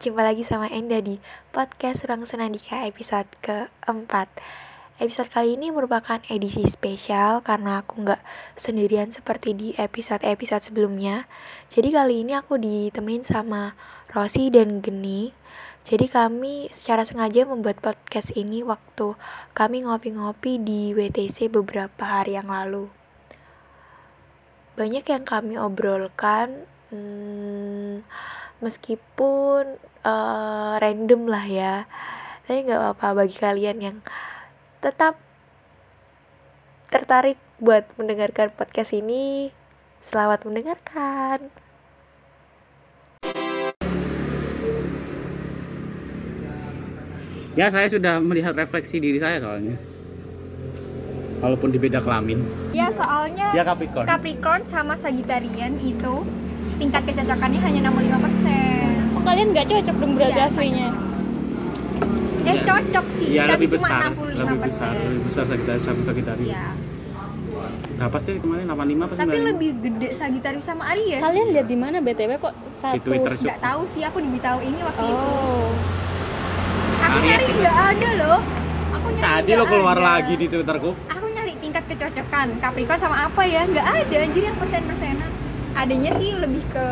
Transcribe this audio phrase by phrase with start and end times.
[0.00, 1.20] jumpa lagi sama Enda di
[1.52, 4.32] podcast Ruang Senandika episode keempat.
[4.96, 8.24] Episode kali ini merupakan edisi spesial karena aku nggak
[8.56, 11.28] sendirian seperti di episode-episode sebelumnya.
[11.68, 13.76] Jadi kali ini aku ditemenin sama
[14.08, 15.36] Rosi dan Geni.
[15.84, 19.20] Jadi kami secara sengaja membuat podcast ini waktu
[19.52, 22.88] kami ngopi-ngopi di WTC beberapa hari yang lalu.
[24.80, 28.00] Banyak yang kami obrolkan hmm,
[28.64, 31.74] meskipun uh, random lah ya.
[32.46, 33.96] Tapi nggak apa-apa bagi kalian yang
[34.80, 35.20] tetap
[36.90, 39.54] tertarik buat mendengarkan podcast ini
[40.00, 41.52] selamat mendengarkan.
[47.58, 49.76] Ya saya sudah melihat refleksi diri saya soalnya.
[51.40, 52.44] Walaupun di beda kelamin.
[52.72, 54.06] Ya soalnya dia Capricorn.
[54.06, 56.24] Capricorn sama Sagittarian itu
[56.80, 58.89] tingkat kecocokannya hanya 65% Oh,
[59.22, 60.88] kalian nggak cocok dong berarti Iya, aslinya.
[62.40, 66.02] Eh cocok sih, Iya tapi lebih cuma besar 65% lebih besar lebih besar Sagittarius sama
[66.02, 66.66] Sagittarius Iya.
[67.92, 68.64] berapa sih kemarin?
[68.64, 69.48] 85 apa Tapi 95?
[69.50, 71.20] lebih gede Sagittarius sama Aries.
[71.20, 72.96] Kalian lihat di mana BTW kok satu?
[73.02, 73.32] Twitter.
[73.36, 75.20] Nggak tahu sih, aku diberitahu ini waktu itu.
[75.20, 75.68] Oh.
[76.98, 78.40] Aku Aries nyari nggak ada loh.
[78.90, 80.06] Aku nyari tadi lo keluar ada.
[80.10, 80.90] lagi di twitterku.
[81.10, 82.46] Aku nyari tingkat kecocokan.
[82.58, 85.30] Capricorn sama apa ya, nggak ada anjir yang persen-persenan.
[85.70, 86.86] Adanya sih lebih ke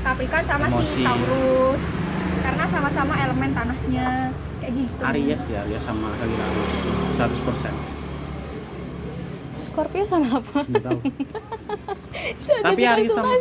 [0.00, 1.02] Capricorn sama si Emosi.
[1.02, 1.84] Taurus
[2.40, 4.08] Karena sama-sama elemen tanahnya
[4.58, 7.74] Kayak gitu Aries ya Aries sama Sagittarius itu 100 persen
[9.60, 10.60] Scorpio sama apa?
[12.60, 13.32] tapi Aries sama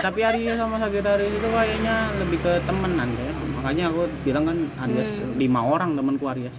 [0.00, 5.10] tapi Aries sama Sagittarius itu kayaknya lebih ke temenan kayak makanya aku bilang kan Aries
[5.14, 5.36] Hmm.
[5.36, 6.56] lima orang temanku Aries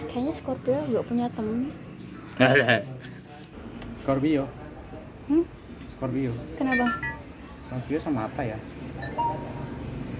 [0.00, 1.70] Kayaknya Scorpio nggak punya temen.
[4.02, 4.44] Scorpio
[5.28, 5.44] Hmm?
[5.86, 6.86] Scorpio Kenapa?
[7.70, 8.58] Scorpio sama apa ya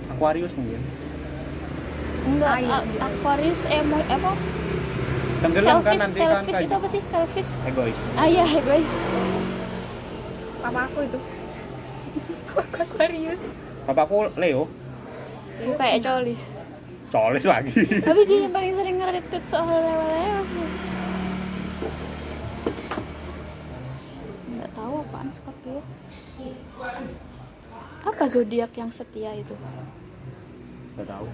[0.09, 0.79] Aquarius mungkin
[2.21, 3.00] Enggak, Air, A- dia.
[3.03, 4.33] Aquarius eh mau apa?
[5.41, 7.03] tenggelam kan Selfish, nanti kan selfish kayak itu apa sih?
[7.03, 7.50] Selfish.
[7.65, 8.91] egois Ah iya, guys.
[10.60, 11.19] Papa aku itu
[12.84, 13.41] Aquarius
[13.83, 14.69] bapakku Leo
[15.56, 16.43] Itu kayak colis.
[17.10, 17.75] colis lagi
[18.06, 20.47] Tapi dia yang paling sering nge-retweet soal lewat-lewat.
[24.50, 25.81] Nggak tahu apaan Scorpio.
[28.00, 29.55] Apa zodiak yang setia itu?
[30.97, 31.28] Gak tahu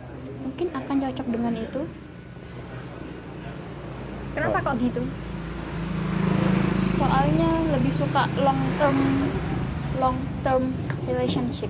[0.46, 1.82] Mungkin akan cocok dengan itu.
[4.36, 5.02] Kenapa kok gitu?
[6.96, 8.96] soalnya lebih suka long term
[10.00, 10.72] long term
[11.04, 11.68] relationship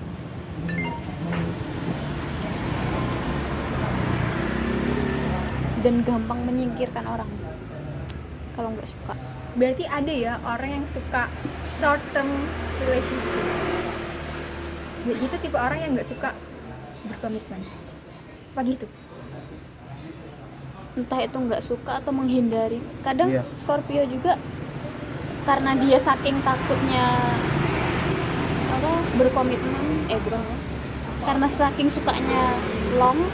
[5.82, 7.30] dan gampang menyingkirkan orang
[8.54, 9.14] kalau nggak suka
[9.56, 11.32] Berarti ada ya orang yang suka
[11.80, 12.28] short term
[12.84, 13.75] relationship.
[15.14, 16.34] Itu tipe orang yang nggak suka
[17.06, 17.60] berkomitmen.
[18.54, 18.86] Apa gitu?
[20.96, 23.44] entah itu nggak suka atau menghindari kadang Iya.
[23.52, 24.40] Scorpio juga
[25.44, 27.04] karena dia saking takutnya
[28.72, 30.40] apa berkomitmen eh bukan
[31.28, 32.56] karena saking sukanya
[32.96, 33.28] long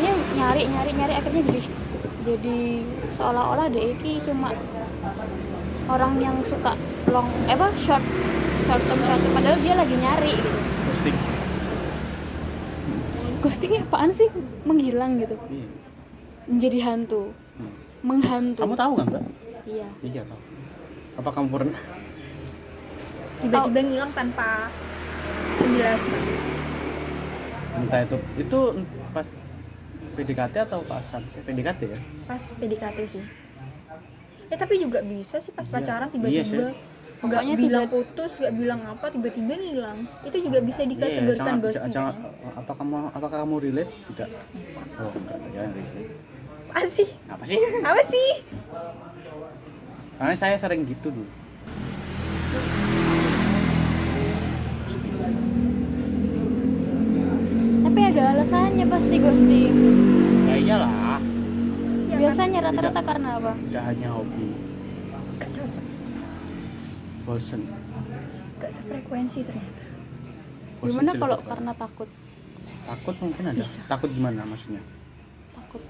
[0.00, 1.60] dia nyari nyari nyari akhirnya jadi
[2.24, 2.58] jadi
[3.12, 4.56] seolah-olah dia ini cuma
[5.92, 6.72] orang yang suka
[7.12, 8.04] long eh apa short
[8.64, 11.16] short term short term padahal dia lagi nyari gitu ghosting.
[13.38, 14.26] Ghosting apaan sih?
[14.66, 15.36] Menghilang gitu.
[15.46, 15.68] Iya.
[16.50, 17.22] Menjadi hantu.
[17.58, 17.74] Hmm.
[17.98, 18.62] menghantu.
[18.62, 19.24] Kamu tahu kan mbak?
[19.62, 19.88] Iya.
[20.02, 20.40] Iya tahu.
[21.18, 21.80] Apa kamu pernah?
[23.38, 24.70] Tiba-tiba ngilang tanpa
[25.54, 26.22] penjelasan.
[27.78, 28.58] entah itu itu
[29.14, 29.22] pas
[30.18, 31.98] PDKT atau pas sih PDKT ya?
[32.26, 33.22] Pas PDKT sih.
[34.50, 35.74] Ya tapi juga bisa sih pas Iya.
[35.78, 36.74] pacaran Iya tiba-tiba.
[36.74, 36.74] sih.
[37.18, 39.98] Nggak Pokoknya bilang tiba- putus, nggak bilang apa, tiba-tiba ngilang.
[40.22, 41.90] Itu juga bisa Iya, dikategorikan jangan, ghosting.
[41.90, 42.56] jangan, kan?
[42.56, 44.28] apa kamu apakah kamu relate tidak
[44.96, 46.10] oh enggak relate
[46.68, 47.08] Apa sih?
[47.26, 48.28] apa sih Apa sih?
[50.14, 51.26] karena saya sering gitu dulu
[57.80, 59.74] tapi ada alasannya pasti ghosting
[60.44, 60.92] ya iyalah
[62.08, 64.48] Ya biasanya rata-rata karena apa tidak hanya hobi.
[67.28, 67.60] Bosen.
[68.56, 69.82] Nggak sefrekuensi ternyata.
[70.80, 72.08] Bosen gimana kalau karena takut?
[72.88, 73.60] Takut mungkin ada.
[73.60, 73.80] Bisa.
[73.84, 74.80] takut gimana maksudnya?
[75.52, 75.82] Takut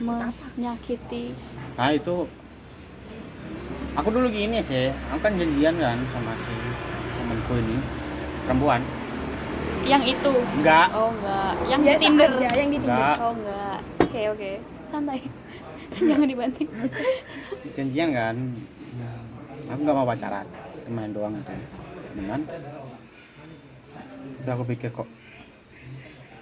[0.00, 1.36] menyakiti.
[1.76, 2.24] Nah itu
[3.92, 4.88] aku dulu gini sih.
[5.12, 6.54] Aku kan janjian kan sama si
[7.20, 7.76] temanku ini
[8.48, 8.80] perempuan.
[9.84, 10.32] Yang itu?
[10.64, 10.88] Enggak.
[10.96, 11.52] Oh enggak.
[11.68, 12.30] Yang Biasa di Tinder.
[12.32, 12.96] aja, yang di Tinder.
[12.96, 13.16] enggak.
[13.20, 13.78] Oh enggak.
[14.00, 14.52] Oke oke.
[14.88, 15.20] Santai.
[16.08, 16.66] Jangan dibanting
[17.74, 18.36] janjian kan
[19.74, 20.46] aku nggak mau pacaran
[20.86, 21.54] teman doang itu
[22.14, 22.40] temenan
[24.46, 25.08] udah aku pikir kok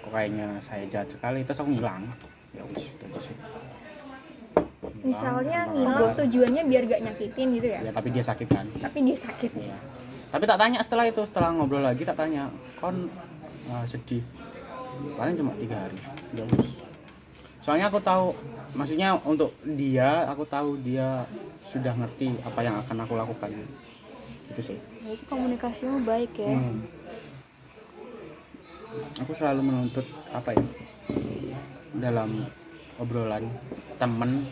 [0.05, 2.05] kok kayaknya saya jahat sekali terus aku ngilang
[2.52, 3.37] ya wis itu aja sih
[5.02, 6.14] Ngilang, misalnya ngilang.
[6.14, 9.79] tujuannya biar gak nyakitin gitu ya ya tapi dia sakit kan tapi dia sakit Iya.
[10.32, 12.49] Tapi tak tanya setelah itu, setelah ngobrol lagi tak tanya,
[12.81, 13.05] kon
[13.69, 14.25] uh, sedih.
[15.12, 16.00] Paling cuma tiga hari.
[16.32, 16.73] Ya wis.
[17.61, 18.32] Soalnya aku tahu,
[18.73, 21.29] maksudnya untuk dia, aku tahu dia
[21.73, 23.51] sudah ngerti apa yang akan aku lakukan.
[24.53, 24.79] Itu sih.
[25.01, 26.53] Berarti komunikasimu baik ya.
[26.53, 26.85] Hmm.
[29.25, 30.05] Aku selalu menuntut
[30.37, 30.65] apa ya
[31.97, 32.45] dalam
[33.01, 33.49] obrolan
[33.97, 34.45] temen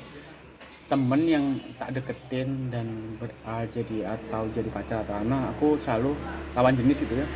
[0.89, 1.45] temen yang
[1.79, 2.89] tak deketin dan
[3.21, 6.19] ber, ah, jadi atau jadi pacar atau anak aku selalu
[6.57, 7.27] lawan jenis gitu ya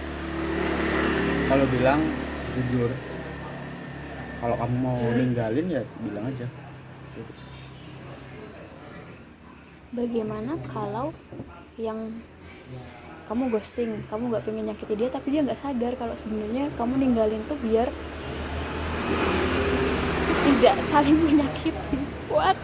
[1.46, 2.02] kalau bilang
[2.56, 2.90] jujur
[4.42, 6.46] kalau kamu mau ninggalin ya bilang aja
[7.14, 7.32] Gitu.
[9.94, 11.14] Bagaimana kalau
[11.78, 12.10] yang
[13.24, 17.40] kamu ghosting, kamu nggak pengen nyakiti dia, tapi dia nggak sadar kalau sebenarnya kamu ninggalin
[17.46, 17.88] tuh biar
[20.44, 21.98] tidak saling menyakiti.
[22.28, 22.58] What?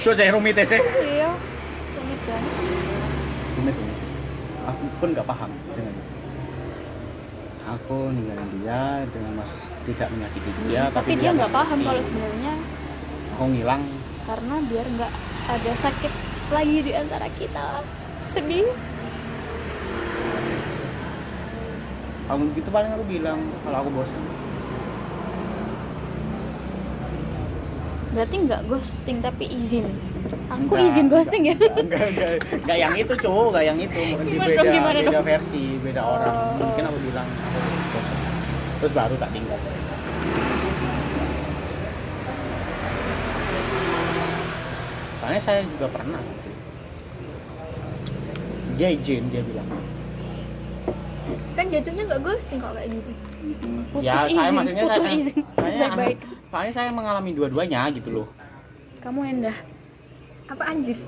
[0.00, 1.30] so saya rumit ya sih Iya.
[1.92, 2.52] Rumit banget.
[3.60, 3.98] rumit rumit.
[4.64, 6.12] aku pun nggak paham dengan itu
[7.68, 9.50] aku ninggalin dia dengan mas
[9.84, 12.52] tidak menyakiti dia tapi dia nggak paham kalau sebenarnya
[13.36, 13.82] aku ngilang
[14.24, 15.12] karena biar nggak
[15.50, 16.12] ada sakit
[16.50, 17.82] lagi di antara kita.
[18.26, 18.66] Sedih.
[22.22, 24.22] kalau gitu paling aku bilang kalau aku bosan
[28.10, 29.86] Berarti nggak ghosting tapi izin.
[30.46, 31.54] Aku Enggak, izin ghosting ya.
[31.54, 35.10] enggak, enggak, enggak, enggak yang itu cowok enggak yang itu Gimana beda dong, gimana beda
[35.12, 35.26] dong?
[35.26, 36.54] versi beda orang Oh.
[36.60, 37.58] mungkin aku bilang aku
[37.90, 38.18] bosan
[38.78, 39.58] terus baru tak tinggal
[45.16, 46.20] soalnya saya juga pernah
[48.80, 49.68] dia izin dia bilang.
[51.52, 53.12] Kan jatuhnya nggak ghosting kalau kayak gitu.
[53.92, 55.40] Putus ya saya izin, maksudnya putus saya, izin.
[55.44, 56.16] Terus saya baik-baik.
[56.48, 58.26] soalnya saya mengalami dua-duanya gitu loh.
[59.04, 59.58] Kamu endah.
[60.50, 60.98] apa anjir?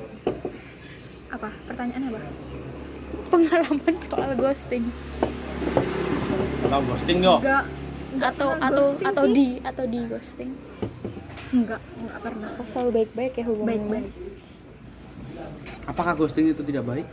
[1.32, 1.48] Apa?
[1.64, 2.20] Pertanyaan apa?
[3.32, 4.84] Pengalaman soal ghosting.
[6.68, 7.40] Kalau ghosting yo.
[7.40, 7.64] Enggak
[8.12, 9.32] enggak atau atau atau sih.
[9.32, 10.50] di atau di ghosting.
[11.56, 12.48] enggak enggak pernah.
[12.60, 13.88] Kok selalu baik-baik ya hubungannya?
[13.88, 14.12] baik-baik.
[15.88, 17.08] Apakah ghosting itu tidak baik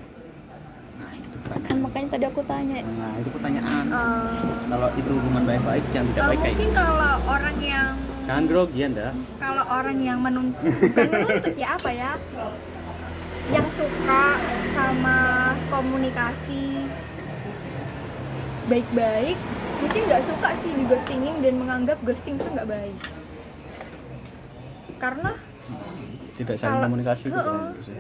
[1.49, 2.77] Kan makanya tadi aku tanya.
[2.85, 3.85] nah itu pertanyaan.
[3.89, 7.91] Eh, kalau itu hubungan baik-baik yang tidak eh, baik kayak mungkin kalau orang yang
[8.25, 9.07] jangan grogi anda.
[9.41, 10.63] Kalau orang yang menuntut
[11.09, 12.11] menuntut ya apa ya?
[13.49, 14.23] Yang suka
[14.77, 15.17] sama
[15.73, 16.85] komunikasi
[18.69, 19.37] baik-baik
[19.79, 22.97] mungkin nggak suka sih di ghostingin dan menganggap ghosting itu nggak baik.
[25.01, 25.31] Karena
[26.37, 27.41] tidak saling komunikasi Heeh.
[27.41, 27.93] kan, itu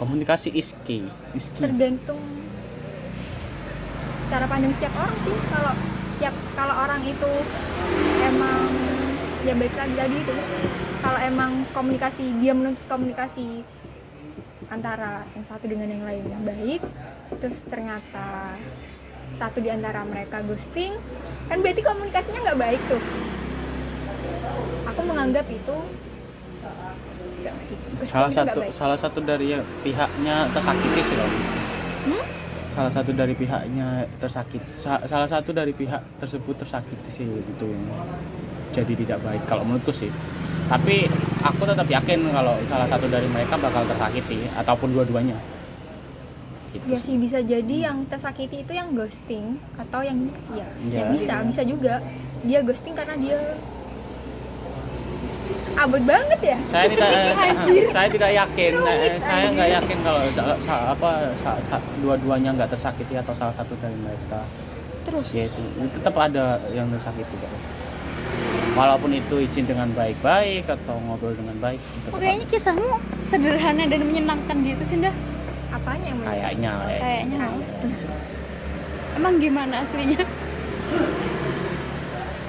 [0.00, 1.04] komunikasi is key
[1.36, 2.18] is key tergantung
[4.30, 5.36] cara pandang setiap orang sih.
[5.50, 5.72] Kalau
[6.22, 7.30] tiap kalau orang itu
[8.22, 8.70] emang
[9.42, 10.34] ya baik lagi tadi itu.
[11.00, 13.66] Kalau emang komunikasi dia menuntut komunikasi
[14.70, 16.78] antara yang satu dengan yang lain baik
[17.42, 18.54] terus ternyata
[19.34, 20.94] satu di antara mereka ghosting
[21.50, 23.02] kan berarti komunikasinya nggak baik tuh.
[24.94, 25.76] Aku menganggap itu
[27.42, 27.79] nggak baik.
[28.02, 31.30] Salah satu salah satu dari ya, pihaknya tersakiti sih loh
[32.00, 32.24] Hmm?
[32.70, 37.84] salah satu dari pihaknya tersakit sa- salah satu dari pihak tersebut tersakiti sih itu yang
[38.70, 40.08] jadi tidak baik kalau menurutku sih
[40.66, 41.04] tapi
[41.40, 45.36] aku tetap yakin kalau salah satu dari mereka bakal tersakiti ataupun dua-duanya
[46.70, 47.18] gitu Ya sih.
[47.18, 50.16] bisa jadi yang tersakiti itu yang ghosting atau yang
[50.50, 50.96] ya, Ya.
[50.96, 51.98] yang bisa bisa juga
[52.40, 53.38] dia ghosting karena dia
[55.76, 56.58] abot banget ya.
[56.68, 57.08] saya tidak
[57.46, 57.84] Anjir.
[57.90, 60.20] saya tidak yakin Rumit, Eh, saya nggak yakin kalau
[60.66, 61.10] apa
[62.00, 64.42] dua-duanya nggak tersakiti atau salah satu dari mereka
[65.00, 65.60] Terus ya itu
[65.96, 67.50] tetap ada yang tersakiti kok
[68.70, 74.56] walaupun itu izin dengan baik-baik atau ngobrol dengan baik kok kayaknya kisahmu sederhana dan menyenangkan
[74.62, 75.14] gitu sih dah.
[75.70, 77.38] Apanya yang kayaknya kayak Kayaknya.
[79.14, 80.22] Emang gimana aslinya?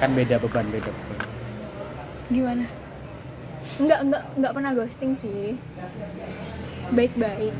[0.02, 1.18] kan beda beban beda beban
[2.26, 2.64] Gimana?
[3.78, 5.56] Enggak enggak enggak pernah ghosting sih.
[6.90, 7.54] Baik-baik.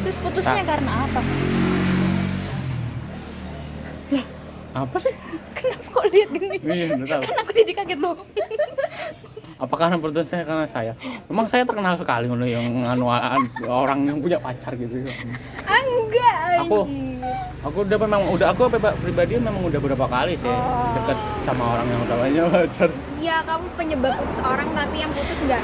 [0.00, 0.68] Terus putusnya Tak.
[0.70, 1.20] karena apa?
[4.70, 5.10] apa sih
[5.50, 6.56] Kenapa kok lihat gini?
[6.62, 8.14] iya nggak Kan aku jadi kaget loh.
[9.58, 10.92] apakah karena saya karena saya
[11.26, 16.36] memang saya terkenal sekali ngono yang anu an- orang yang punya pacar gitu enggak.
[16.62, 16.86] Aku-
[17.60, 20.94] aku udah memang udah aku priba- pribadi memang udah beberapa kali sih Oh.
[20.94, 22.88] deket sama orang yang udah punya pacar
[23.20, 25.60] Iya, kamu penyebab putus orang tapi yang putus enggak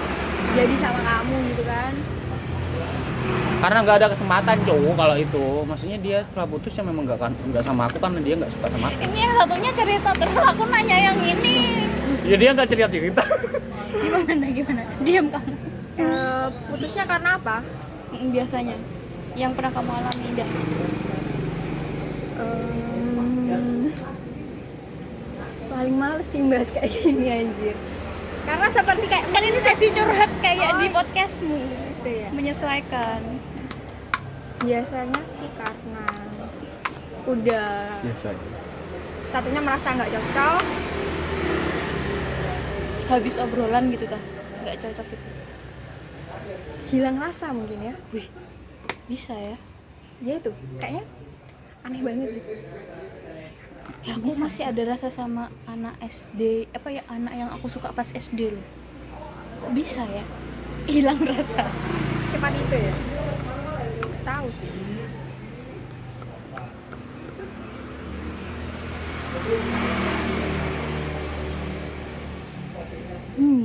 [0.56, 1.92] jadi sama kamu gitu kan.
[3.56, 5.46] karena nggak ada kesempatan cowok kalau itu.
[5.64, 8.66] Maksudnya dia setelah putus ya memang nggak kan nggak sama aku karena dia nggak suka
[8.68, 9.00] sama aku.
[9.00, 11.56] Ini yang satunya cerita terus aku nanya yang ini.
[12.28, 13.24] Ya dia nggak cerita cerita
[13.96, 14.82] gimana gimana?
[15.00, 15.52] Diam kamu.
[15.96, 17.56] Eh, putusnya karena apa?
[18.12, 18.76] Mm, biasanya.
[19.36, 20.28] Yang pernah kamu alami
[22.36, 23.88] Em,
[25.76, 27.76] paling males sih bahas kayak gini anjir.
[28.48, 30.80] Karena seperti kayak kan ini sesi curhat kayak Oh.
[30.80, 31.56] di podcastmu.
[32.00, 32.28] gitu ya.
[32.32, 33.20] Menyesuaikan.
[34.64, 36.06] Biasanya sih karena
[37.26, 37.68] udah
[38.00, 38.48] biasa aja
[39.26, 40.62] satunya merasa nggak cocok.
[43.06, 44.22] Habis obrolan gitu kan
[44.64, 45.28] nggak cocok gitu.
[46.88, 47.94] Hilang rasa mungkin ya.
[48.16, 48.26] Wih
[49.10, 49.56] bisa ya.
[50.24, 51.04] Ya itu kayaknya
[51.84, 52.28] aneh banget.
[52.32, 52.50] gitu.
[54.06, 58.06] Ya aku masih ada rasa sama anak SD apa ya anak yang aku suka pas
[58.06, 58.66] SD loh.
[59.66, 60.24] Kok bisa ya?
[60.92, 61.66] Hilang rasa.
[62.30, 62.94] Cepat itu ya?
[64.22, 64.70] Tahu sih.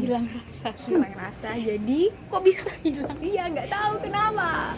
[0.01, 0.69] Hilang rasa.
[0.89, 3.17] Hilang rasa jadi kok bisa hilang?
[3.21, 4.73] Iya nggak tahu kenapa.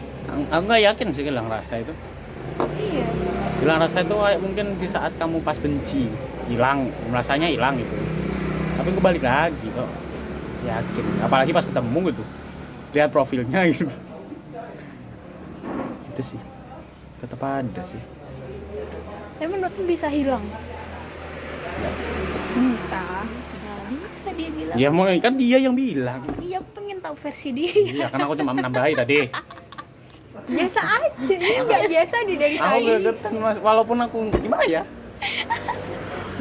[0.52, 1.94] Aku nggak yakin sih hilang rasa itu.
[2.60, 3.13] Iya
[3.64, 6.12] hilang rasa itu kayak mungkin di saat kamu pas benci
[6.52, 7.96] hilang rasanya hilang gitu.
[8.76, 9.90] Tapi kembali lagi kok.
[10.68, 11.06] Yakin.
[11.24, 12.24] Apalagi pas ketemu gitu.
[12.92, 13.88] Lihat profilnya gitu.
[16.12, 16.40] Itu sih.
[17.24, 18.04] Tetap ada sih.
[19.40, 20.44] Tapi menurutmu bisa hilang?
[21.80, 21.90] Ya,
[22.60, 23.04] bisa.
[23.24, 24.76] Bisa bisa dia bilang.
[24.76, 26.20] Ya mau kan dia yang bilang.
[26.44, 27.72] Iya aku pengen tahu versi dia.
[27.72, 29.20] Iya karena aku cuma menambahi tadi
[30.44, 32.86] biasa aja nggak biasa di dari aku tadi.
[32.88, 33.58] gregetan mas.
[33.64, 34.84] Walaupun aku gimana ya?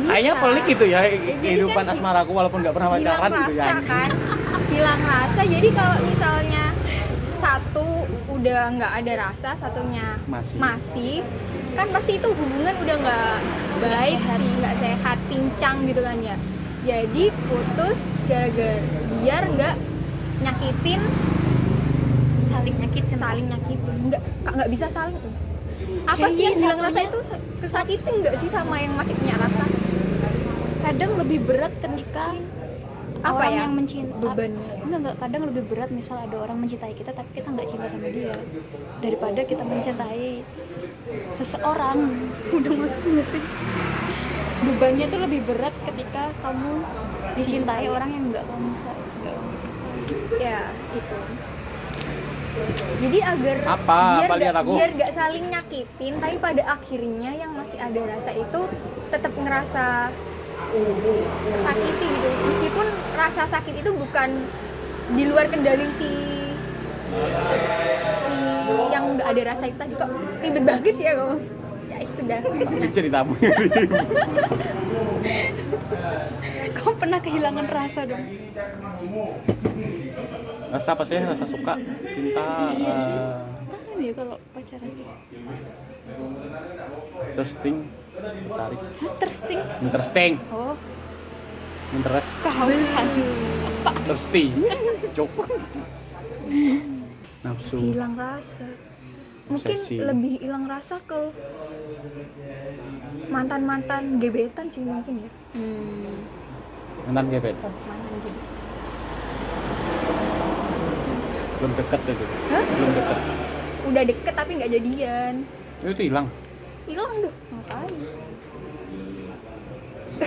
[0.02, 3.66] Kayaknya pelik gitu ya jadi kehidupan kan asmaraku walaupun nggak pernah pacaran gitu ya.
[3.84, 4.08] kan?
[4.72, 5.42] Hilang rasa.
[5.46, 6.64] Jadi kalau misalnya
[7.38, 7.86] satu
[8.32, 10.56] udah nggak ada rasa satunya Masih.
[10.58, 11.16] masih
[11.72, 13.36] kan pasti itu hubungan udah nggak
[13.80, 16.36] baik sih nggak sehat pincang gitu kan ya.
[16.82, 18.78] Jadi putus gara-gara
[19.22, 19.74] biar nggak
[20.42, 21.00] nyakitin
[22.52, 25.32] saling nyakitin saling nyakitin nggak nggak bisa saling tuh.
[26.04, 27.18] Apa Ya sih yang bilang rasa satunya- itu
[27.58, 29.64] kesakitin nggak sih sama yang masih punya rasa?
[30.82, 32.26] Kadang lebih berat ketika
[33.22, 33.60] Apa orang ya?
[33.60, 37.48] yang mencintai bebannya enggak enggak kadang lebih berat misal ada orang mencintai kita tapi kita
[37.48, 38.34] nggak cinta sama dia.
[38.98, 40.42] Daripada kita mencintai
[41.32, 41.98] seseorang.
[42.56, 43.42] Udah masuk nggak sih?
[44.62, 46.72] Bebannya itu lebih berat ketika kamu
[47.32, 48.94] dicintai orang yang nggak kamu nggak
[49.32, 50.40] kamu cintai.
[50.40, 50.60] ya
[50.92, 51.16] itu
[52.98, 54.00] jadi agar Apa?
[54.18, 54.72] biar Apa nggak- aku?
[54.76, 58.60] biar gak saling nyakitin tapi pada akhirnya yang masih ada rasa itu
[59.08, 59.86] tetap ngerasa
[61.62, 64.28] sakiti gitu meskipun rasa sakit itu bukan
[65.10, 66.12] di luar kendali si
[68.22, 68.36] si
[68.88, 71.36] yang nggak ada rasa itu tadi kok ribet banget ya kok
[71.84, 72.88] ya itu dah pokoknya.
[72.90, 73.32] ceritamu
[76.72, 78.24] kamu pernah kehilangan rasa dong
[80.72, 81.20] rasa apa sih?
[81.20, 81.74] Rasa suka
[82.16, 83.36] cinta eh,
[83.68, 84.90] tahu ya kalau pacaran.
[87.36, 87.76] Thirsting
[88.12, 88.80] tertarik.
[88.80, 90.32] Hah, thirsting interesting.
[90.48, 90.76] Oh.
[91.92, 92.32] Interest.
[92.40, 93.06] Kehausan.
[93.84, 94.44] Apa thirsty
[95.12, 95.30] cuk.
[97.44, 97.78] Nafsu.
[97.92, 98.68] Hilang rasa.
[99.52, 100.00] Mungkin Obsesi.
[100.00, 101.20] lebih hilang rasa ke
[103.28, 105.30] mantan mantan gebetan sih mungkin ya.
[105.52, 106.16] Hmm.
[107.08, 108.51] mantan gebet mantan gebetan
[111.62, 112.64] belum deket itu Hah?
[112.74, 113.18] belum deket.
[113.86, 115.34] Udah deket tapi nggak jadian.
[115.86, 116.26] Itu hilang?
[116.90, 117.94] Hilang deh ngapain?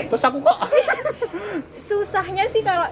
[0.08, 0.58] Terus aku kok?
[1.92, 2.88] Susahnya sih kalau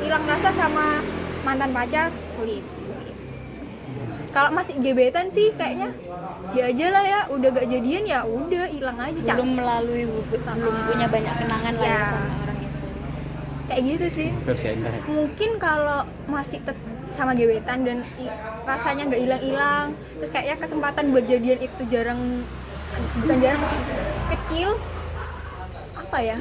[0.00, 1.04] hilang rasa sama
[1.44, 3.16] mantan pacar sulit sulit.
[4.32, 5.92] Kalau masih gebetan sih kayaknya.
[6.56, 9.56] Ya aja lah ya udah gak jadian ya udah hilang aja belum Cak.
[9.60, 11.92] melalui buku belum punya banyak kenangan lah ya.
[11.92, 12.04] Ya.
[12.08, 12.78] sama orang itu.
[13.68, 14.28] Kayak gitu sih.
[14.32, 15.00] Enda ya?
[15.04, 16.00] Mungkin kalau
[16.32, 19.86] masih tet- sama gebetan dan i- rasanya nggak hilang-hilang.
[20.16, 22.20] Terus kayaknya kesempatan buat jadian itu jarang
[23.18, 23.80] bukan jarang sih
[24.30, 24.70] kecil.
[25.94, 26.38] Apa ya?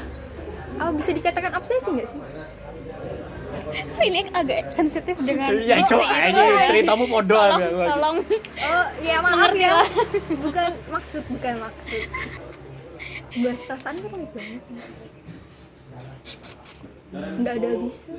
[0.78, 2.22] Apa bisa dikatakan obsesi nggak sih?
[4.02, 6.66] Ini agak sensitif dengan Iya, si cok, itu, aja, ya.
[6.68, 8.18] ceritamu bodoh tolong, agak tolong.
[8.58, 9.72] Oh ya maaf Mengerti ya.
[9.74, 9.88] lah.
[10.40, 12.02] bukan maksud bukan maksud.
[13.32, 14.64] Bahas perasaan kan banget
[17.12, 18.16] nggak ada habisnya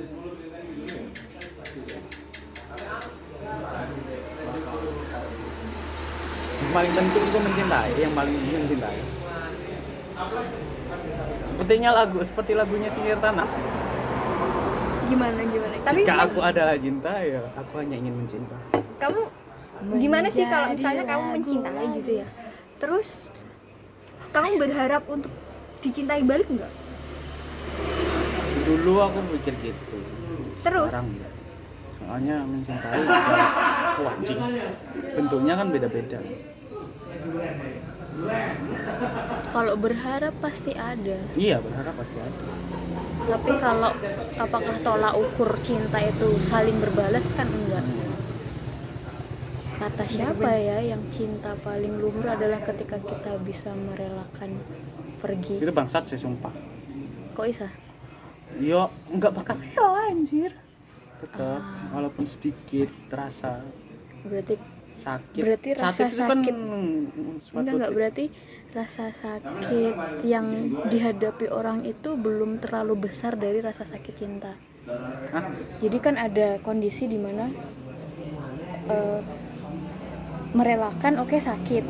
[6.63, 8.99] yang paling penting itu mencintai yang paling penting mencintai.
[11.53, 13.45] Sepertinya lagu seperti lagunya Sihir Tanah
[15.05, 15.73] gimana gimana?
[15.85, 18.57] Tapi jika aku adalah cinta ya aku hanya ingin mencinta.
[18.97, 19.21] Kamu
[19.99, 22.25] gimana sih kalau misalnya kamu mencintai gitu ya?
[22.81, 23.29] Terus
[24.33, 25.33] kamu berharap untuk
[25.85, 26.71] dicintai balik nggak?
[28.63, 29.97] Dulu aku mikir gitu.
[30.63, 30.89] Terus?
[30.89, 31.32] Sekarang
[32.13, 33.01] soalnya mencintai.
[34.05, 34.37] Wajib
[35.17, 36.19] bentuknya kan beda-beda.
[39.49, 41.17] Kalau berharap pasti ada.
[41.33, 42.41] Iya berharap pasti ada.
[43.33, 43.91] Tapi kalau
[44.37, 47.81] apakah tolak ukur cinta itu saling berbalas kan enggak?
[49.81, 54.61] Kata siapa ya yang cinta paling luhur adalah ketika kita bisa merelakan
[55.17, 55.65] pergi?
[55.65, 56.53] Itu bangsat sih sumpah.
[57.33, 57.73] Kok bisa?
[58.61, 60.53] Yo nggak bakal rela anjir
[61.23, 61.61] tetap
[61.95, 63.63] walaupun sedikit terasa
[64.27, 64.55] berarti
[65.03, 66.55] sakit Berarti rasa sakit kan sakit.
[67.53, 68.25] enggak enggak berarti
[68.73, 69.93] rasa sakit
[70.25, 70.47] yang
[70.87, 74.55] dihadapi orang itu belum terlalu besar dari rasa sakit cinta
[75.31, 75.45] Hah?
[75.79, 77.47] jadi kan ada kondisi di mana
[78.89, 79.19] eh,
[80.53, 81.83] merelakan oke sakit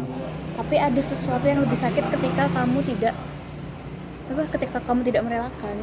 [0.54, 3.16] tapi ada sesuatu yang lebih sakit ketika kamu tidak
[4.24, 5.78] apa ketika kamu tidak merelakan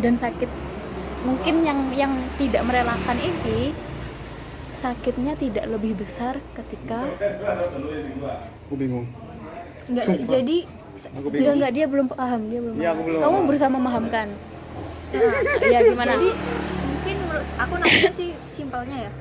[0.00, 0.48] dan sakit
[1.20, 3.76] mungkin yang yang tidak merelakan ini
[4.80, 7.04] sakitnya tidak lebih besar ketika
[8.64, 9.04] aku bingung.
[9.86, 10.28] Nggak Sumpah.
[10.30, 10.56] jadi
[11.12, 12.94] aku dia nggak dia belum paham dia belum Iya, paham.
[12.94, 13.46] aku belum kamu paham.
[13.46, 14.28] berusaha memahamkan.
[15.66, 16.12] Ya gimana?
[16.14, 16.30] Jadi
[16.86, 19.12] mungkin menurut aku namanya sih simpelnya ya.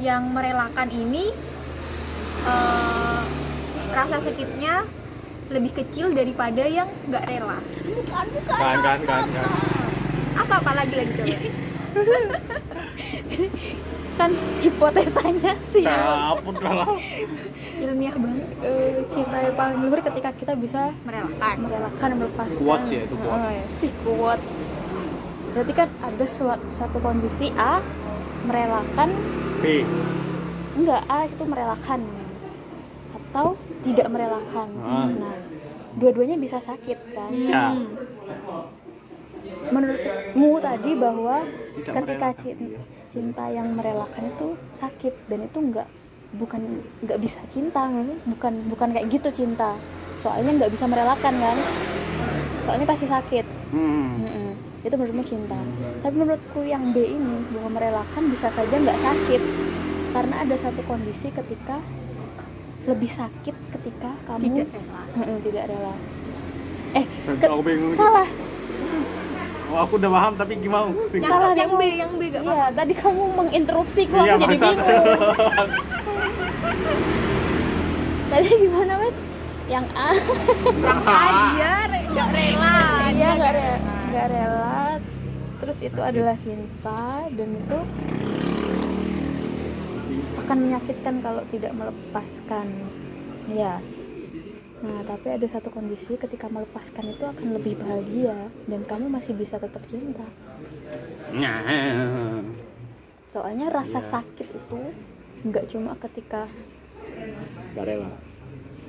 [0.00, 1.24] Yang merelakan ini
[2.42, 3.20] eh,
[3.90, 4.86] rasa sakitnya
[5.50, 7.58] lebih kecil daripada yang nggak rela.
[7.82, 9.48] Bukan bukan kan kan kan kan
[10.50, 11.36] apa apa lagi lagi coba.
[14.18, 16.34] Kan hipotesanya sih ya.
[16.34, 16.98] Kalau
[17.80, 21.54] ilmiah banget Eh, cinta yang paling luhur ketika kita bisa merelakan.
[21.62, 22.58] merelakan melepaskan.
[22.58, 23.38] Quotes ya, itu quote.
[23.38, 24.40] Oh, ya, si kuat.
[25.50, 27.78] Berarti kan ada suatu, satu kondisi A
[28.42, 29.14] merelakan.
[29.62, 29.86] B
[30.76, 32.00] enggak A itu merelakan.
[33.14, 33.54] Atau
[33.86, 34.68] tidak merelakan.
[34.82, 35.06] Ah.
[35.06, 35.36] nah
[35.94, 37.30] dua-duanya bisa sakit kan?
[37.32, 37.72] Ya.
[37.72, 37.86] Hmm.
[39.68, 44.48] Menurutmu tadi bahwa Tidak ketika merelakan, cinta, cinta yang merelakan itu
[44.80, 45.88] sakit dan itu enggak
[46.30, 46.62] bukan
[47.02, 48.06] nggak bisa cinta kan?
[48.24, 49.76] bukan bukan kayak gitu cinta.
[50.16, 51.58] Soalnya nggak bisa merelakan kan?
[52.62, 53.46] Soalnya pasti sakit.
[53.70, 54.18] Hmm.
[54.18, 54.50] Mm-mm.
[54.80, 55.60] itu menurutmu cinta.
[56.00, 59.42] Tapi menurutku yang B ini bahwa merelakan bisa saja nggak sakit.
[60.10, 61.84] Karena ada satu kondisi ketika
[62.88, 65.02] lebih sakit ketika kamu tidak rela.
[65.14, 65.94] Mm-mm, tidak rela.
[66.90, 67.04] Eh
[67.38, 67.50] ke-
[67.92, 68.28] salah
[69.70, 72.66] oh, aku udah paham tapi gimana yang, Salah, yang kamu- B yang B gak Iya,
[72.72, 75.20] tadi kamu menginterupsiku, Iya, aku jadi maksud- bingung.
[78.30, 79.16] tadi gimana, Mas?
[79.66, 80.08] Yang A,
[80.76, 81.22] yang A
[81.54, 82.76] dia re- nggak rela
[83.12, 84.78] dia nggak re- nggak rela.
[85.56, 87.78] Terus itu adalah cinta dan itu
[90.40, 92.66] akan menyakitkan kalau tidak melepaskan.
[93.46, 93.78] Ya.
[94.80, 99.60] Nah, tapi ada satu kondisi ketika melepaskan itu akan lebih bahagia dan kamu masih bisa
[99.60, 100.24] tetap cinta.
[103.30, 104.08] Soalnya rasa Iya.
[104.08, 104.80] sakit itu
[105.40, 106.44] nggak cuma ketika
[107.72, 108.10] Gak rela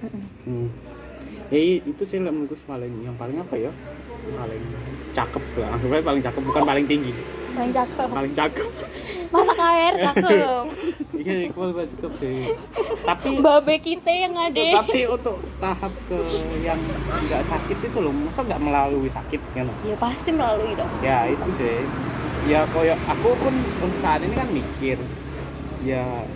[0.01, 0.23] Mm-mm.
[0.47, 0.67] hmm.
[1.47, 3.71] ya itu sih menurutku paling yang paling apa ya
[4.35, 4.63] paling
[5.13, 7.11] cakep lah anggapnya paling cakep bukan paling tinggi
[7.53, 8.67] paling cakep paling cakep
[9.31, 10.65] masak air cakep.
[11.15, 12.51] Iya cakep sih.
[13.07, 16.19] Tapi babe kita yang ada tapi untuk tahap ke
[16.61, 20.91] yang nggak sakit itu loh masa nggak melalui sakit kan ya pasti melalui dong.
[20.99, 21.87] Ya itu sih.
[22.51, 24.99] Ya koyo aku pun untuk saat ini kan mikir.
[25.87, 26.27] Ya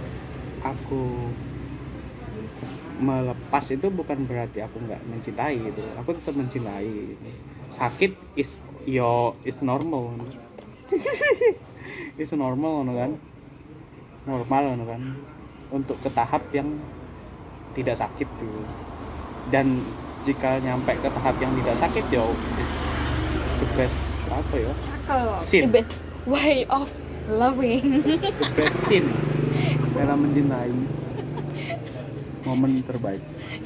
[0.64, 1.30] aku
[2.96, 7.20] melepas itu bukan berarti aku nggak mencintai gitu aku tetap mencintai.
[7.76, 8.56] Sakit is
[8.86, 10.14] yo is normal
[12.16, 13.12] is normal ngono kan?
[14.24, 15.02] Normal ngono kan?
[15.76, 16.80] Untuk ke tahap yang
[17.76, 18.64] tidak sakit tuh
[19.52, 19.84] dan
[20.24, 22.72] jika nyampe ke tahap yang tidak sakit is
[23.60, 23.98] the best
[24.32, 24.74] apa ya?
[25.06, 25.64] Kalau the sin.
[25.70, 26.88] best way of
[27.28, 28.02] loving.
[28.08, 29.06] The best sin.
[29.92, 30.72] Dalam mencintai.
[32.48, 33.22] Momen terbaik.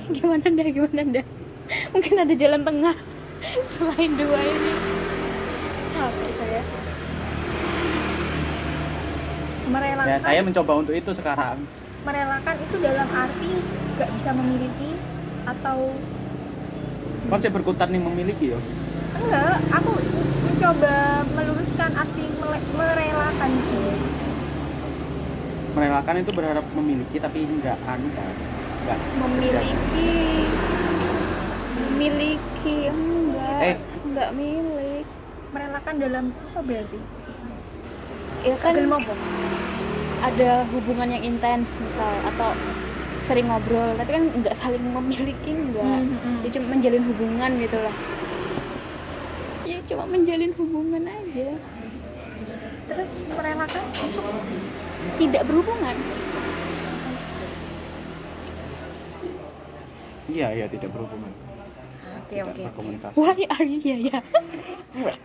[0.09, 1.25] Gimana dah gimana dah
[1.93, 2.95] mungkin ada jalan tengah
[3.77, 4.73] selain dua ini.
[5.93, 6.78] Capek saya
[9.69, 10.09] merelakan.
[10.09, 11.57] Ya saya mencoba untuk itu sekarang.
[12.03, 13.51] Merelakan itu dalam arti
[13.95, 14.89] nggak bisa memiliki
[15.45, 15.77] atau
[17.29, 18.59] konsep berkutat nih memiliki ya?
[19.19, 19.93] Enggak aku
[20.47, 22.25] mencoba meluruskan arti
[22.73, 23.93] merelakan di sini.
[25.77, 28.33] Merelakan itu berharap memiliki tapi enggak anu kan
[28.83, 30.11] enggak memiliki.
[31.99, 33.59] memiliki enggak.
[33.59, 33.77] Eh.
[34.07, 35.05] enggak milik
[35.51, 37.18] merelakan dalam apa berarti
[38.43, 38.75] ya kan?
[40.19, 42.51] Ada hubungan yang intens misal atau
[43.23, 45.99] sering ngobrol tapi kan nggak saling memiliki nggak.
[46.03, 47.95] Hmm, hmm, dia cuma menjalin hubungan gitu lah
[49.69, 51.49] ya cuma menjalin hubungan aja.
[52.89, 54.25] Terus merelakan untuk
[55.21, 55.95] tidak berhubungan.
[60.29, 61.29] Iya iya tidak berhubungan.
[62.25, 62.61] Oke tidak oke.
[62.65, 63.13] berkomunikasi.
[63.13, 64.19] Why are you ya ya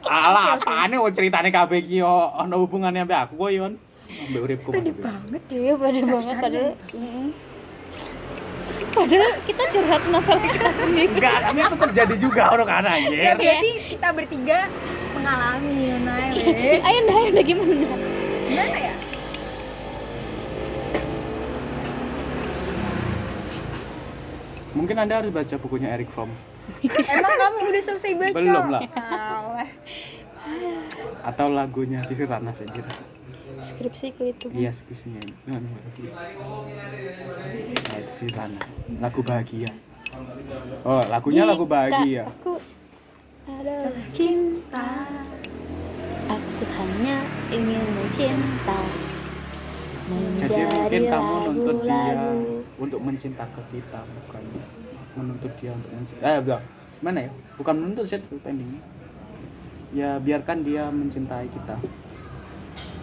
[0.05, 2.31] alah apaan nih ceritanya kabeh iki yo.
[2.37, 3.73] Ono hubungannya sampe aku kok yon
[4.05, 6.69] ambek uripku pede banget iya pada Sakit banget padahal
[8.95, 11.09] padahal kita curhat masalah kita sendiri.
[11.17, 14.59] Enggak tapi itu terjadi juga orang kan ya anjir berarti kita bertiga
[15.17, 18.07] mengalami nah wes ayo dah ayo dah gimana gimana
[18.79, 18.95] ya?
[24.75, 26.35] Mungkin anda harus baca bukunya Eric Fromm
[26.89, 28.37] emang kamu udah selesai baca?
[28.37, 28.83] Belum lah.
[31.25, 32.85] Atau lagunya Sisi Rana saja
[33.65, 35.21] skripsiku itu iya skripsinya.
[35.25, 35.35] Ini.
[35.49, 36.03] Nah, nah, itu
[38.13, 38.61] Sisi Rana
[39.01, 39.73] lagu bahagia.
[40.85, 42.29] Oh lagunya lagu bahagia.
[42.29, 42.61] aku
[43.49, 44.89] adalah cinta.
[46.25, 47.17] Aku hanya
[47.53, 48.81] ingin mencinta.
[50.05, 52.21] Jadi mungkin menjadi kamu nuntut dia
[52.77, 54.43] untuk mencintakan kita bukan
[55.15, 56.65] menuntut dia untuk mencinta eh bilang
[57.03, 57.31] mana ya?
[57.55, 58.83] Bukan menuntut sih itu pendingnya
[59.95, 61.77] ya biarkan dia mencintai kita.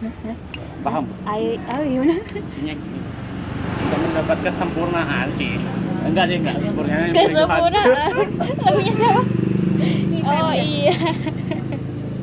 [0.84, 1.04] Paham?
[1.24, 2.14] Ayo ayo gimana?
[2.36, 3.00] Isinya gini.
[3.80, 5.56] Kita mendapat kesempurnaan sih.
[6.02, 6.56] Enggak sih enggak.
[6.60, 8.10] Sempurnaan yang paling kesempurnaan?
[8.60, 9.22] Lagunya siapa?
[10.22, 10.94] Oh iya.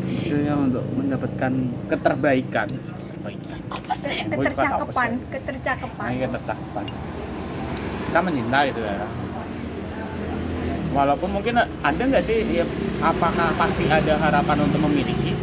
[0.05, 1.51] Maksudnya untuk mendapatkan
[1.89, 2.67] keterbaikan.
[2.69, 3.59] Keterbaikan.
[3.73, 4.17] Apa sih?
[4.29, 6.85] Ketercakapan Nah, ketercakapan ini ketercakapan
[8.09, 9.05] kita mencinta gitu ya
[10.89, 12.65] walaupun mungkin ada nggak sih ya,
[12.99, 15.33] apakah pasti ada harapan untuk memiliki?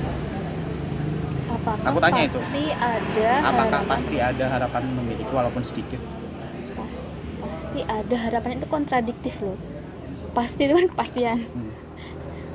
[1.48, 2.38] Apakah Aku tanya itu.
[2.38, 3.88] pasti ada apakah harapan?
[3.88, 6.00] pasti ada harapan memiliki walaupun sedikit?
[7.38, 9.58] Pasti ada harapan itu kontradiktif loh.
[10.32, 11.38] Pasti itu kan kepastian.
[11.46, 11.72] Hmm.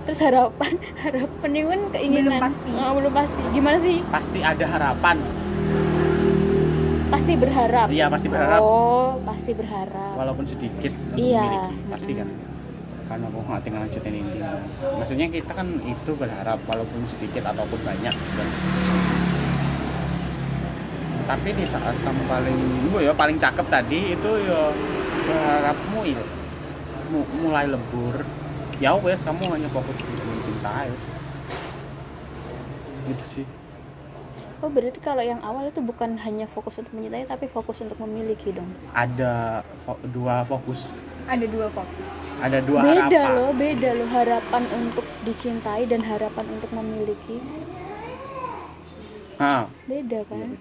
[0.02, 2.26] terus harapan harapan itu kan keinginan.
[2.28, 2.72] Belum pasti.
[2.74, 3.42] Oh, belum pasti.
[3.52, 3.98] Gimana sih?
[4.10, 5.16] Pasti ada harapan.
[7.12, 7.88] Pasti berharap.
[7.88, 8.60] Iya pasti berharap.
[8.60, 10.12] Oh pasti berharap.
[10.16, 11.44] Walaupun sedikit Iya.
[11.44, 12.28] memiliki pasti kan
[13.12, 14.40] karena aku nggak tinggal lanjutin ini.
[14.80, 18.50] Maksudnya kita kan itu berharap walaupun sedikit ataupun banyak kan.
[21.22, 22.60] tapi di saat kamu paling
[22.92, 24.68] bu ya paling cakep tadi itu ya
[25.24, 26.20] berharapmu ya
[27.08, 28.20] mu- mulai lebur
[28.84, 30.92] ya wes kamu hanya fokus di mencintai
[33.08, 33.46] gitu sih.
[34.60, 38.52] Oh berarti kalau yang awal itu bukan hanya fokus untuk mencintai tapi fokus untuk memiliki
[38.52, 38.68] dong?
[38.92, 40.92] Ada fo- dua fokus
[41.28, 42.08] ada dua fokus
[42.42, 43.36] ada dua beda harapan.
[43.36, 47.38] loh beda loh harapan untuk dicintai dan harapan untuk memiliki.
[49.38, 50.54] Nah, beda kan?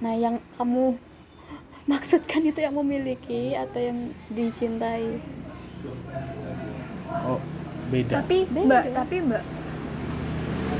[0.00, 0.96] Nah yang kamu
[1.92, 5.20] maksudkan itu yang memiliki atau yang dicintai?
[7.22, 7.40] Oh
[7.88, 8.24] beda.
[8.24, 8.64] Tapi Beda.
[8.64, 9.44] mbak tapi mbak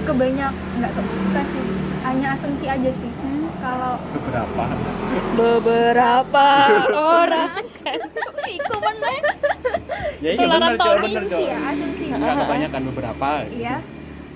[0.02, 1.64] kebanyak nggak ke- bukan sih
[2.02, 3.12] hanya asumsi aja sih.
[3.12, 3.41] Hmm?
[3.62, 4.64] Kalau beberapa.
[5.38, 6.46] Beberapa
[7.22, 7.62] orang.
[7.82, 8.00] Kan
[8.50, 9.16] iku meneh
[10.22, 12.04] ya iya asumsi cowok ya asumsi.
[12.10, 13.28] Enggak kebanyakan beberapa.
[13.54, 13.76] Iya.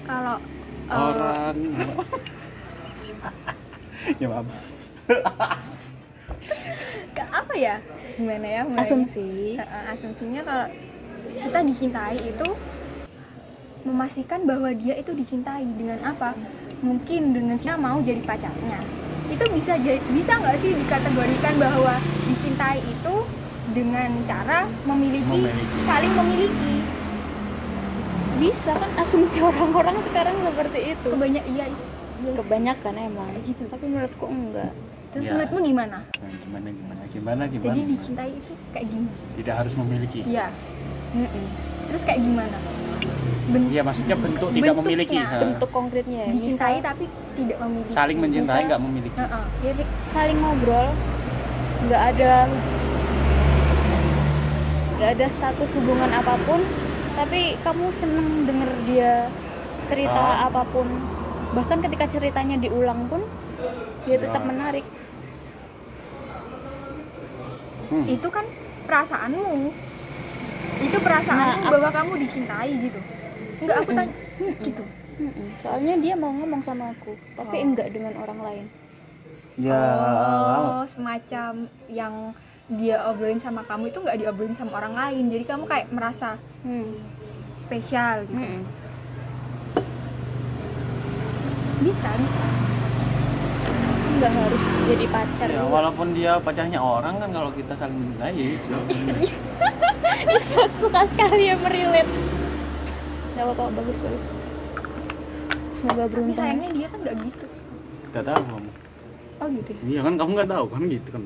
[0.07, 0.37] Kalau
[0.87, 1.57] eh, orang.
[4.23, 4.47] Ya maaf.
[7.11, 7.83] Ke- apa ya?
[8.15, 8.87] Gimana ya mulainya?
[8.87, 9.59] asumsi.
[9.91, 10.67] asumsinya kalau
[11.37, 12.49] kita dicintai itu
[13.83, 16.39] memastikan bahwa dia itu dicintai dengan apa
[16.81, 18.81] mungkin dengan dia mau jadi pacarnya.
[19.27, 21.95] Itu bisa jadi bisa nggak sih dikategorikan bahwa
[22.27, 23.15] dicintai itu
[23.73, 25.79] dengan cara memiliki, Memiliki.
[25.85, 26.75] saling memiliki?
[28.37, 31.09] Bisa kan asumsi orang-orang sekarang seperti itu.
[31.09, 32.33] Kebanyak iya iya.
[32.37, 33.29] Kebanyakan emang.
[33.43, 33.65] Gitu.
[33.67, 34.73] tapi menurutku enggak.
[35.13, 35.33] Terus Ya.
[35.33, 35.99] menurutmu gimana?
[36.05, 37.73] Nah, gimana gimana gimana gimana?
[37.73, 39.17] jadi dicintai itu kayak gimana?
[39.35, 40.21] Tidak harus memiliki.
[40.25, 40.47] Iya.
[41.17, 41.47] Mm-mm.
[41.87, 42.59] terus kayak gimana
[43.47, 44.83] Ben- Iya maksudnya bentuk tidak Bentuknya.
[44.83, 47.05] memiliki bentuk konkretnya ya dicintai Misal- tapi
[47.37, 49.45] tidak memiliki saling mencintai nggak memiliki Heeh.
[49.63, 50.89] jadi saling ngobrol
[51.85, 52.33] nggak ada
[54.97, 56.61] nggak ada status hubungan apa pun
[57.15, 59.13] tapi kamu seneng denger dia
[59.83, 60.47] cerita Ah.
[60.47, 60.89] apa pun
[61.53, 63.23] bahkan ketika ceritanya diulang pun
[64.03, 64.49] dia tetap Ya.
[64.49, 64.87] menarik
[67.87, 68.03] Hmm.
[68.05, 68.43] itu kan
[68.83, 69.71] perasaanmu
[70.79, 72.99] itu perasaanmu Nah, bahwa kamu dicintai gitu
[73.59, 74.15] enggak aku tanya.
[74.61, 74.83] Gitu.
[75.59, 77.67] Soalnya dia mau ngomong sama aku tapi Oh.
[77.67, 78.65] enggak dengan orang lain.
[79.57, 79.81] Ya.
[80.59, 81.53] Oh semacam
[81.89, 82.15] yang
[82.69, 85.25] dia obrolin sama kamu itu nggak diobrolin sama orang lain.
[85.31, 86.93] Jadi kamu kayak merasa Hmm.
[87.55, 88.37] spesial gitu.
[88.37, 88.63] Mm-mm.
[91.79, 92.47] bisa bisa.
[94.17, 95.47] Nggak harus jadi pacar.
[95.47, 95.69] Ya juga.
[95.71, 98.73] walaupun dia pacarnya orang kan kalau kita saling mencintai ya itu.
[100.81, 102.09] Suka- sekali ya merelate
[103.37, 104.25] nggak apa-apa bagus bagus
[105.75, 107.47] semoga tapi beruntung sayangnya dia kan nggak gitu
[108.09, 108.71] Gak tahu kamu.
[109.37, 109.81] oh gitu ya?
[109.87, 111.23] Iya kan kamu nggak tahu kan gitu kan.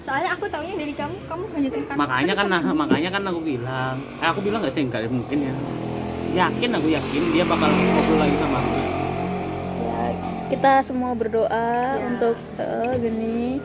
[0.00, 3.94] soalnya aku taunya dari kamu kamu hanya tekan Makanya kan nah, makanya kan aku bilang,
[4.16, 5.54] eh aku bilang nggak sih enggak mungkin ya.
[6.38, 8.72] Yakin aku yakin dia bakal ngobrol lagi sama aku.
[9.80, 10.00] ya
[10.48, 12.04] kita semua berdoa Ya.
[12.06, 13.58] untuk eh, gini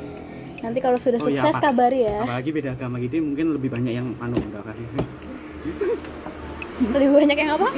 [0.60, 3.70] nanti kalau sudah Oh, iya, sukses apa- kabari ya Apalagi beda agama gitu mungkin lebih
[3.70, 4.76] banyak yang anu enggak kan.
[6.86, 7.70] lebih banyak yang apa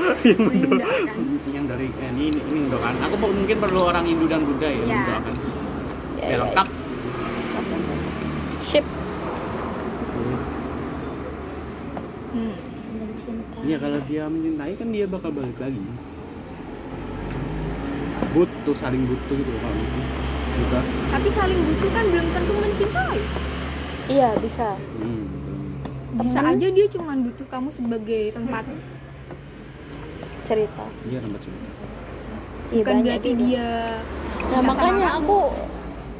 [1.47, 2.93] yang dari eh, ini ini, ini mendoakan.
[3.03, 4.97] Aku mungkin perlu orang Hindu dan Buddha ya, Ya.
[4.97, 5.33] mendoakan.
[5.35, 5.43] ya,
[6.17, 6.67] Ya, ya, lengkap.
[8.61, 8.85] ship
[12.31, 12.51] Hmm.
[13.63, 15.81] Iya kalau dia mencintai kan dia bakal balik lagi.
[18.31, 19.99] Butuh saling butuh gitu kalau gitu.
[20.55, 20.79] Juga.
[21.11, 23.19] tapi saling butuh kan belum tentu mencintai
[24.07, 25.27] iya bisa Hmm.
[26.15, 28.63] bisa aja dia cuma butuh kamu sebagai tempat
[30.45, 30.85] cerita.
[31.09, 31.67] Dia tempat cerita.
[32.73, 33.41] iya bukan banyak berarti juga.
[33.45, 33.69] dia
[34.45, 35.39] Nah makanya sama aku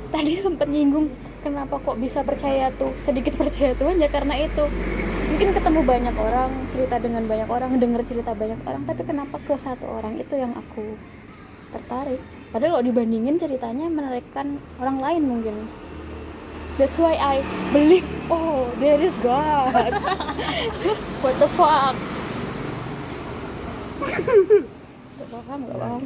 [0.10, 1.08] tadi sempat nyinggung
[1.46, 4.66] kenapa kok bisa percaya tuh sedikit percaya Tuhan ya karena itu.
[5.26, 9.54] Mungkin ketemu banyak orang cerita dengan banyak orang denger cerita banyak orang tapi kenapa ke
[9.58, 10.16] satu orang?
[10.22, 10.96] Itu yang aku
[11.76, 12.22] tertarik.
[12.56, 15.56] Padahal kalau dibandingin ceritanya menarikkan orang lain mungkin.
[16.76, 19.96] That's why I believe oh there is God.
[21.24, 21.96] What the fuck
[24.06, 26.04] Gak paham, gak paham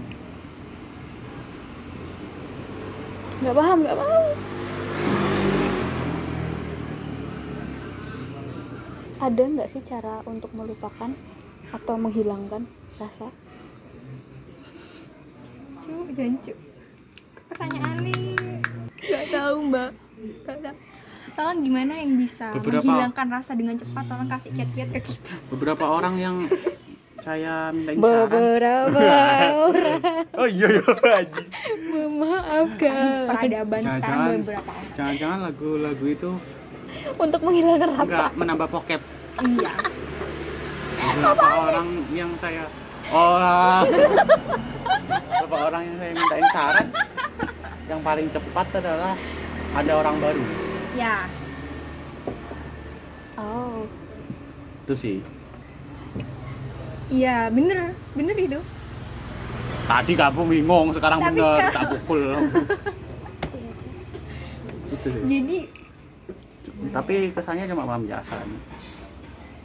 [3.39, 4.23] nggak paham nggak paham
[9.19, 11.11] ada nggak sih cara untuk melupakan
[11.71, 12.67] atau menghilangkan
[12.99, 13.31] rasa
[15.79, 16.53] Cuk, jancu.
[17.49, 18.37] Pertanyaan nih
[18.99, 19.91] nggak tahu mbak.
[20.45, 20.75] Nggak tahu.
[21.33, 24.03] Tolong gimana yang bisa Beberapa- menghilangkan rasa dengan cepat?
[24.05, 25.33] Tolong kasih kiat-kiat ke kita.
[25.49, 26.35] Beberapa orang yang
[27.29, 28.25] saya mintain saran.
[28.25, 30.01] beberapa orang
[30.41, 31.43] Oh iya iya Haji.
[31.93, 34.93] memaafkan Peradaban sekarang beberapa orang.
[34.97, 36.31] Jangan-jangan lagu-lagu itu
[37.21, 39.01] untuk menghilangkan rasa enggak menambah vocab.
[39.45, 39.71] Iya.
[40.99, 41.87] Beberapa orang
[42.17, 42.65] yang saya
[43.13, 43.83] orang
[45.29, 46.87] beberapa orang yang saya mintain saran
[47.85, 49.13] yang paling cepat adalah
[49.77, 50.43] ada orang baru.
[50.97, 51.29] Ya.
[53.37, 53.85] oh
[54.89, 55.38] Itu sih.
[57.09, 57.77] Iya bener
[58.13, 58.59] bener itu.
[59.83, 62.21] Tadi kamu bingung, sekarang Tapi bener kan- tak pukul.
[62.21, 62.53] sih.
[65.27, 65.57] Jadi
[66.89, 68.47] Tapi kesannya cuma pelampiasan.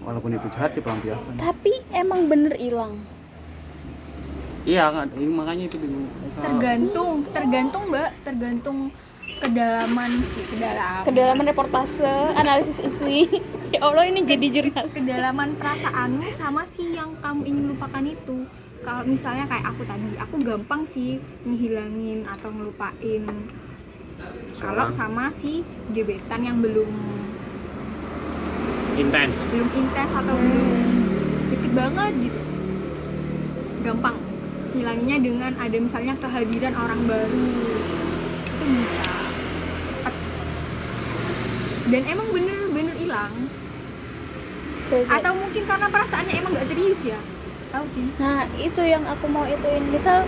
[0.00, 1.32] Walaupun itu jahat ya pelampiasan.
[1.38, 3.00] tapi emang bener hilang
[4.64, 6.08] Iya, ini makanya itu bingung.
[6.34, 8.78] tergantung tergantung mbak tergantung
[9.38, 12.04] kedalaman sih kedalaman kedalaman reportase
[12.34, 13.40] analisis isi
[13.74, 14.86] ya Allah ini jadi jurnal.
[14.94, 18.46] Kedalaman perasaanmu sama si yang kamu ingin lupakan itu.
[18.86, 23.24] Kalau misalnya kayak aku tadi aku gampang sih ngehilangin atau ngelupain
[24.54, 26.86] kalau sama si gebetan yang belum
[28.94, 29.34] intens.
[29.50, 30.70] belum intens atau belum
[31.50, 32.40] deket banget gitu.
[33.82, 34.16] Gampang
[34.70, 37.48] hilanginnya dengan ada misalnya kehadiran orang baru.
[38.46, 39.12] Itu bisa.
[41.90, 43.34] Dan emang bener-bener hilang
[44.84, 47.18] Kayak- atau mungkin karena perasaannya emang nggak serius ya
[47.70, 49.82] tahu sih Nah, itu yang aku mau ituin.
[49.88, 50.22] Misal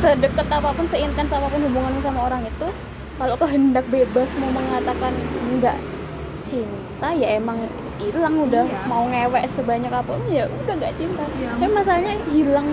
[0.00, 2.68] sedekat apa pun, seintens apa pun hubunganmu sama orang itu,
[3.16, 5.14] kalau kehendak bebas mau mengatakan
[5.48, 5.78] enggak
[6.44, 7.56] cinta, ya emang
[7.96, 8.80] hilang udah Iya.
[8.84, 11.24] mau ngewek sebanyak apa pun ya udah nggak cinta.
[11.38, 11.50] Iya.
[11.56, 12.68] Tapi masalahnya hilang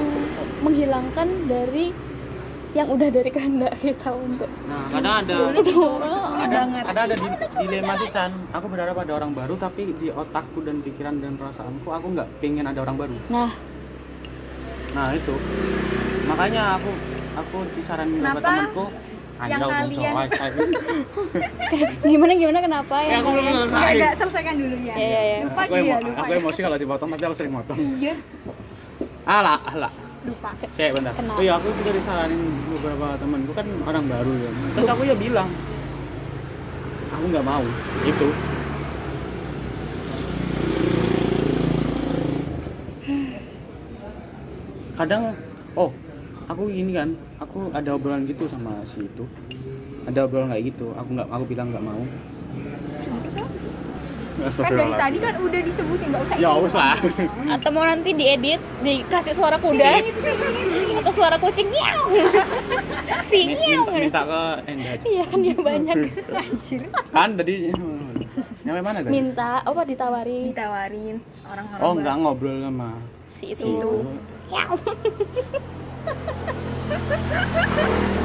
[0.60, 1.96] menghilangkan dari
[2.72, 6.84] yang udah dari kehendak kita untuk Nah, kadang ada sulit itu, itu sulit ada banget
[6.86, 8.32] ada ada di- dilema sih San.
[8.50, 12.64] Aku berharap ada orang baru tapi di otakku dan pikiran dan perasaanku aku nggak pengen
[12.66, 13.16] ada orang baru.
[13.28, 13.52] nah
[14.92, 15.36] Nah itu
[16.26, 16.92] makanya aku
[17.34, 18.86] aku disaranin sama temanku
[19.42, 20.52] yang "Anjau, kalian- saya."
[22.04, 23.94] gimana gimana kenapa Eh, ya aku belum selesai.
[23.94, 25.38] nggak, selesaikan dulu ya Iya, iya, iya.
[25.44, 26.40] lupa Aku, dia emo- lupa aku ya.
[26.40, 27.78] emosi kalau dipotong tapi aku sering motong.
[27.98, 28.16] iya
[29.22, 29.92] Alah, alah.
[30.22, 31.14] Lupa Saya bentar.
[31.18, 31.38] Kenapa?
[31.40, 34.50] Oh iya, aku juga disaranin beberapa temanku kan orang baru ya.
[34.78, 35.50] Terus aku ya bilang,
[37.10, 37.66] aku nggak mau.
[38.06, 38.28] Gitu.
[44.94, 45.34] Kadang,
[45.74, 45.90] oh,
[46.46, 47.10] aku gini kan,
[47.42, 49.26] aku ada obrolan gitu sama si itu.
[50.06, 50.94] Ada obrolan kayak gitu.
[50.94, 52.02] Aku nggak, aku bilang nggak mau.
[54.42, 56.94] Kan dari tadi kan udah disebutin nggak usah Ya ini, usah.
[57.54, 60.02] atau mau nanti diedit dikasih suara kuda.
[61.02, 62.02] Atau suara kucing nyaw
[63.30, 65.96] si nyaw minta, ke Enda iya kan dia banyak.
[66.34, 66.82] Anjir.
[67.14, 67.56] Kan tadi
[68.66, 69.12] nyampe mana tadi?
[69.14, 71.98] Minta apa ditawari ditawarin orang-orang oh baru.
[72.02, 72.90] enggak ngobrol sama
[73.42, 73.62] si itu.
[73.66, 73.92] itu.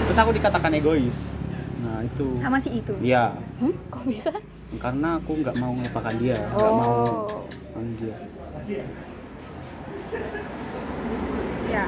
[0.06, 1.16] terus aku dikatakan egois.
[1.84, 2.26] Nah itu.
[2.40, 2.94] Sama si itu.
[3.00, 3.36] Iya.
[3.60, 3.74] Hmm?
[3.88, 4.30] kok bisa
[4.78, 8.16] karena aku nggak mau melupakan dia nggak mau oh melupakan dia.
[11.66, 11.84] Ya.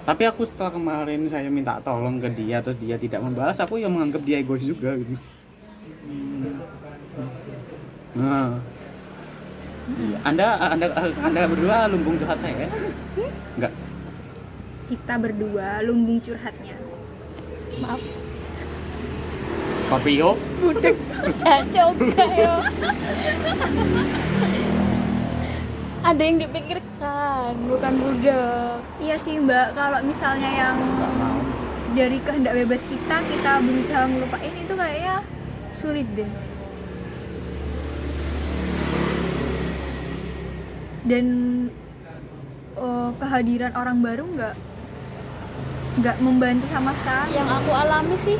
[0.00, 3.94] Tapi aku setelah kemarin saya minta tolong ke dia terus dia tidak membalas aku yang
[3.94, 5.14] menganggap dia egois juga gitu.
[8.16, 8.58] Nah.
[9.90, 10.16] Iya.
[10.22, 10.86] anda anda
[11.18, 12.70] anda berdua lumbung curhat saya
[13.58, 13.74] enggak
[14.86, 16.78] kita berdua lumbung curhatnya.
[17.82, 18.29] Maaf
[19.90, 20.38] Scorpio
[21.42, 22.62] cacok ya
[26.06, 29.74] ada yang dipikirkan bukan budak iya sih mbak.
[29.74, 30.76] Kalau misalnya yang
[31.98, 35.16] dari kehendak bebas kita kita berusaha ngelupain itu kayaknya
[35.74, 36.30] sulit deh.
[41.02, 41.26] Dan
[42.78, 44.54] eh, kehadiran orang baru nggak
[45.98, 47.34] nggak membantu sama sekali.
[47.34, 48.38] Yang aku alami sih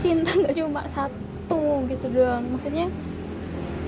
[0.00, 2.44] cinta nggak cuma satu gitu doang.
[2.50, 2.88] Maksudnya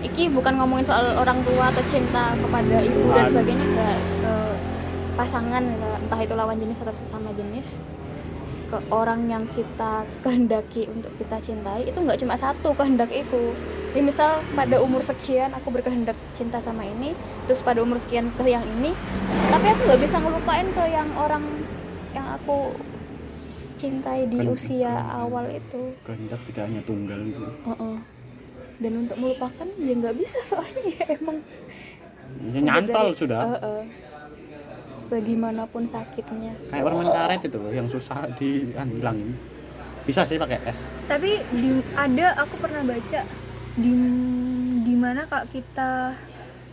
[0.04, 4.34] iki bukan ngomongin soal orang tua atau cinta kepada ibu dan sebagainya enggak ke
[5.12, 5.64] pasangan
[6.00, 7.66] entah itu lawan jenis atau sesama jenis.
[8.72, 13.52] Ke orang yang kita kehendaki untuk kita cintai itu nggak cuma satu kehendak itu
[13.92, 17.12] ya misal pada umur sekian aku berkehendak cinta sama ini
[17.44, 18.96] terus pada umur sekian ke yang ini
[19.52, 21.44] tapi aku nggak bisa ngelupain ke yang orang
[22.16, 22.72] yang aku
[23.82, 25.82] cintai di Kan- usia awal itu.
[26.00, 27.96] Kehendak tidak hanya tunggal gitu Heeh.
[28.78, 31.38] dan untuk melupakan ya nggak bisa soalnya ya emang.
[32.48, 33.40] Ya, nyantol dari- sudah.
[33.52, 33.82] Heeh.
[35.02, 36.56] segimanapun sakitnya.
[36.70, 39.36] Kayak permen karet itu loh yang susah dihilangin
[40.02, 40.88] bisa sih pakai es.
[41.04, 43.20] Tapi di, ada aku pernah baca
[43.74, 43.92] di
[44.82, 46.16] di mana kalau kita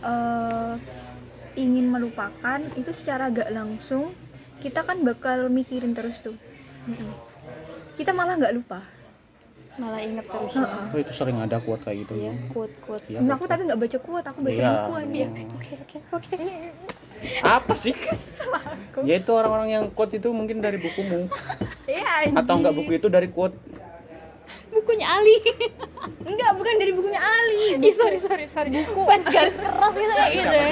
[0.00, 0.72] eh,
[1.54, 4.08] ingin melupakan itu secara gak langsung
[4.58, 6.32] kita kan bakal mikirin terus tuh
[6.90, 7.12] Mm-mm.
[7.94, 8.80] kita malah nggak lupa.
[9.76, 10.60] Malah inget terus ya.
[10.60, 10.84] Heeh.
[10.92, 12.12] oh itu sering ada kuat kayak gitu.
[12.18, 14.70] Iya kuat kuat Iya, Nah, aku tapi nggak baca kuat aku baca Iya.
[14.74, 15.26] buku aja.
[15.30, 16.34] Oke oke oke
[17.44, 17.92] apa sih?
[19.04, 21.28] Ya itu orang-orang yang quote itu mungkin dari bukumu.
[21.90, 23.56] Iya atau enggak buku itu dari quote?
[24.70, 25.36] Bukunya Ali.
[26.22, 27.76] Enggak bukan dari bukunya Ali.
[27.76, 28.70] Ih, sorry sorry sorry.
[28.70, 29.02] Buku.
[29.02, 30.26] Fans garis keras gitu ya.
[30.30, 30.68] gitu ya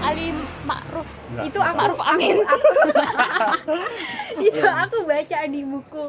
[0.00, 0.30] Ali
[0.62, 1.44] Ma'ruf Enggak.
[1.46, 2.58] itu aku Ma'ruf Amin aku,
[4.42, 6.02] itu aku baca di buku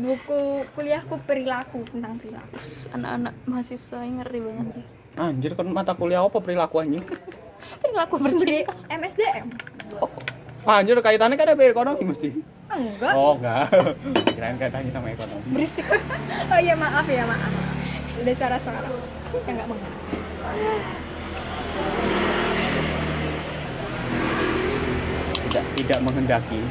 [0.00, 0.40] buku
[0.72, 2.56] kuliahku perilaku tentang perilaku.
[2.96, 4.66] Anak-anak mahasiswa yang ngeri banget.
[4.72, 7.04] Sih anjir kan mata kuliah apa perilaku anjing?
[7.84, 9.46] Perilaku bercinta MSDM
[10.62, 12.30] anjir kaitannya kan ada ekonomi mesti.
[12.70, 13.12] Enggak.
[13.12, 13.66] Oh enggak.
[14.36, 15.42] Kirain kaitannya sama ekonomi.
[15.50, 15.86] Berisik.
[16.48, 17.52] Oh iya maaf ya maaf.
[18.22, 18.88] Udah suara suara.
[19.32, 21.02] Yang nggak mengerti
[25.52, 26.64] tidak tidak menghendaki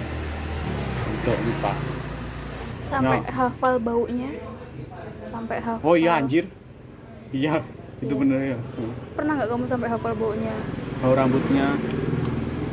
[1.05, 1.73] untuk lupa.
[2.89, 3.29] Sampai Ya.
[3.29, 4.29] hafal baunya.
[5.29, 5.85] Sampai hafal.
[5.85, 6.49] Oh iya anjir.
[7.29, 7.61] Iya
[8.01, 8.17] itu Iya.
[8.17, 8.59] bener ya.
[9.13, 10.55] Pernah nggak kamu sampai hafal baunya?
[10.97, 11.77] Bau rambutnya.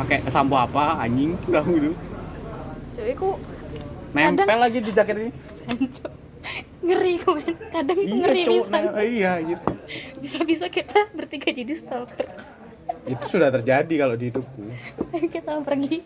[0.01, 1.37] Pakai sampo apa anjing?
[1.44, 1.92] Kamu itu
[2.99, 3.31] jadi aku
[4.11, 5.31] nempel lagi di jaket ini.
[6.88, 7.37] Ngeri kan
[7.68, 9.03] kadang iya ngeri cowok bisa.
[9.05, 9.68] iya gitu
[10.25, 12.25] bisa-bisa kita bertiga jadi stalker
[13.09, 14.62] itu sudah terjadi kalau di hidupku.
[15.35, 15.97] Kita pergi.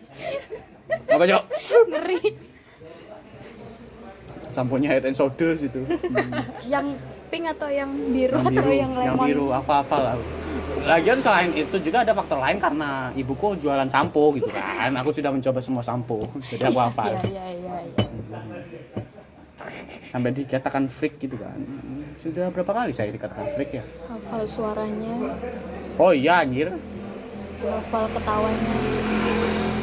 [1.11, 1.43] Apa cok?
[1.91, 2.19] Ngeri.
[4.53, 5.81] Samponya head and shoulders itu.
[6.73, 6.95] Yang
[7.33, 9.25] pink atau yang biru yang atau biru yang yang lemon?
[9.25, 10.15] biru apa apa lah.
[10.85, 14.93] Lagian selain itu juga ada faktor lain karena ibuku jualan sampo gitu kan.
[15.01, 16.21] Aku sudah mencoba semua sampo
[16.53, 17.09] jadi aku hafal.
[17.09, 18.05] Iya iya iya iya.
[20.13, 21.57] Sampai dikatakan freak gitu kan.
[22.21, 23.83] Sudah berapa kali saya dikatakan freak ya?
[24.05, 25.33] Hafal suaranya.
[25.97, 26.69] Oh iya anjir
[27.63, 28.73] hafal ketawanya.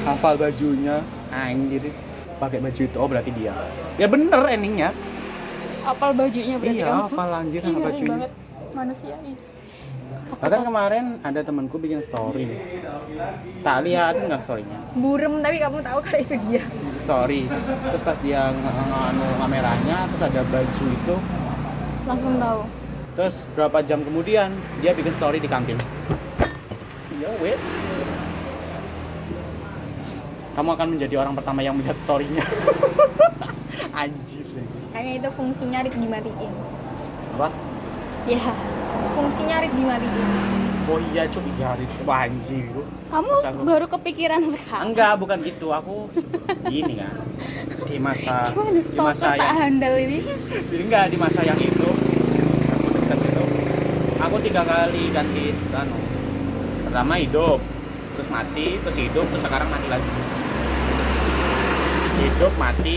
[0.05, 0.97] Hafal bajunya.
[1.31, 1.83] Anjir
[2.37, 3.53] pakai baju itu oh berarti dia.
[3.97, 4.91] Ya bener endingnya.
[5.81, 8.11] Hafal bajunya berarti iya kamu hafal anjir sama bajunya.
[8.11, 8.33] banget.
[8.71, 9.33] Manusia ini.
[10.31, 12.47] Bahkan kemarin ada temanku bikin story.
[13.63, 14.79] Tak lihat nggak storynya.
[14.95, 16.63] Burem tapi kamu tahu kalau itu dia.
[17.03, 17.41] Story
[17.91, 21.17] terus pas dia nge- nge- anu kameranya terus ada baju itu.
[22.07, 22.61] Langsung tahu.
[23.11, 24.49] Terus berapa jam kemudian
[24.81, 25.77] dia bikin story di kantin
[27.21, 27.63] ya wes.
[30.51, 32.43] Kamu akan menjadi orang pertama yang melihat storynya.
[34.01, 34.45] Anjir.
[34.91, 36.53] Kayaknya itu fungsinya Rik dimatiin.
[37.39, 37.49] Apa?
[38.27, 38.43] Ya
[39.15, 40.29] fungsinya Rik dimatiin.
[40.91, 41.45] Oh iya cuk.
[41.55, 42.85] Iya hari itu Wah, gua.
[43.13, 44.83] kamu aku- baru kepikiran sekarang?
[44.91, 46.09] Enggak bukan gitu aku
[46.67, 47.15] gini kan
[47.87, 50.19] di masa gimana di masa yang handal ini?
[50.83, 51.89] Enggak di masa yang itu.
[52.75, 53.45] Aku dekat itu.
[54.19, 55.45] Aku tiga kali ganti
[55.77, 56.10] anu
[56.91, 57.63] pertama hidup
[58.19, 60.11] terus mati terus hidup terus sekarang mati lagi.
[62.19, 62.97] Hidup mati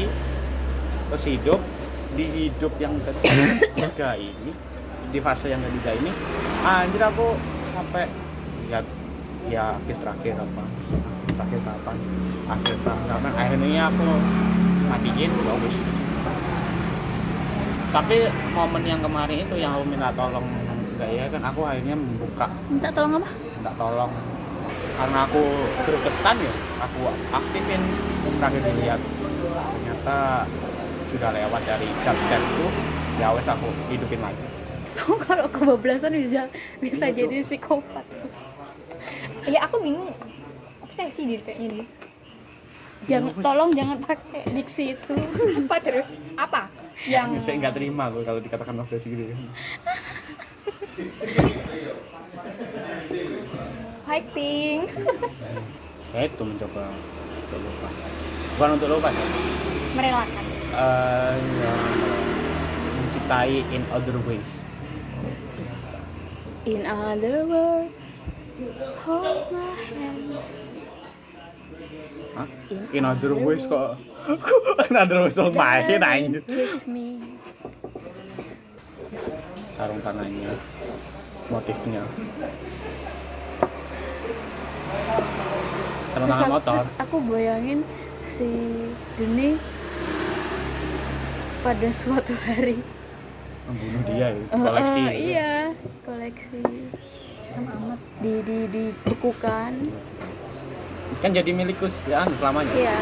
[1.13, 1.61] terus hidup.
[2.13, 4.53] Di hidup yang ketiga ini
[5.09, 6.13] di fase yang ketiga ini
[6.61, 7.33] anjir aku
[7.73, 8.05] sampai
[8.69, 8.85] ya
[9.49, 10.63] ya akhir terakhir apa?
[11.33, 11.97] Terakhir kapan?
[12.49, 13.33] Akhir kapan?
[13.33, 14.09] Akhirnya aku
[14.89, 15.77] matiin ya wis.
[17.93, 18.17] Tapi
[18.53, 20.45] momen yang kemarin itu yang aku minta tolong
[20.93, 22.45] enggak ya kan aku akhirnya membuka.
[22.69, 24.11] Minta tolong apa minta tolong.
[24.99, 25.41] Karena aku
[25.87, 26.53] gregetan ya
[26.83, 26.99] aku
[27.31, 27.81] aktifin
[28.35, 28.99] terakhir dilihat.
[29.55, 30.17] Ternyata
[31.07, 32.65] sudah lewat dari chat-chat itu
[33.23, 34.43] ya wes aku hidupin lagi.
[34.99, 36.51] Kamu kalau kebablasan bisa
[36.83, 37.19] bisa Iya, Cuk.
[37.23, 38.05] jadi psikopat.
[39.47, 40.11] Ya aku bingung.
[40.83, 41.85] Obsesi dia kayaknya dia.
[43.07, 43.43] Jangan Bagus.
[43.47, 45.15] tolong jangan pakai diksi itu.
[45.63, 46.07] Apa terus?
[46.35, 46.67] Apa
[47.09, 49.41] yang saya nggak terima gue kalau dikatakan obsesi gitu kan
[54.03, 54.79] fighting.
[56.13, 56.93] Ya itu mencoba
[57.41, 57.89] untuk lupa.
[58.53, 59.25] Bukan untuk lupa sih.
[59.97, 60.45] Merelakan.
[60.77, 61.73] Eh, ya,
[63.01, 64.51] mencintai in other ways.
[66.69, 67.97] In other words
[69.01, 70.37] hold my hand.
[72.33, 72.47] Hah?
[72.93, 73.97] in other ways kok
[74.89, 76.43] in other ways kok main anjir
[79.75, 80.53] sarung tangannya
[81.51, 82.03] motifnya
[86.13, 87.79] sarung tangan aku, motor terus aku bayangin
[88.33, 88.49] si
[89.19, 89.59] Deni
[91.63, 92.75] pada suatu hari.
[93.63, 94.45] Membunuh dia ya?
[94.51, 95.23] Koleksi eh, gitu.
[95.31, 95.53] iya
[96.03, 96.61] koleksi.
[97.39, 99.73] Serem amat di di dibekukan
[101.23, 102.73] kan jadi milikku ya, selamanya.
[102.75, 102.99] Iya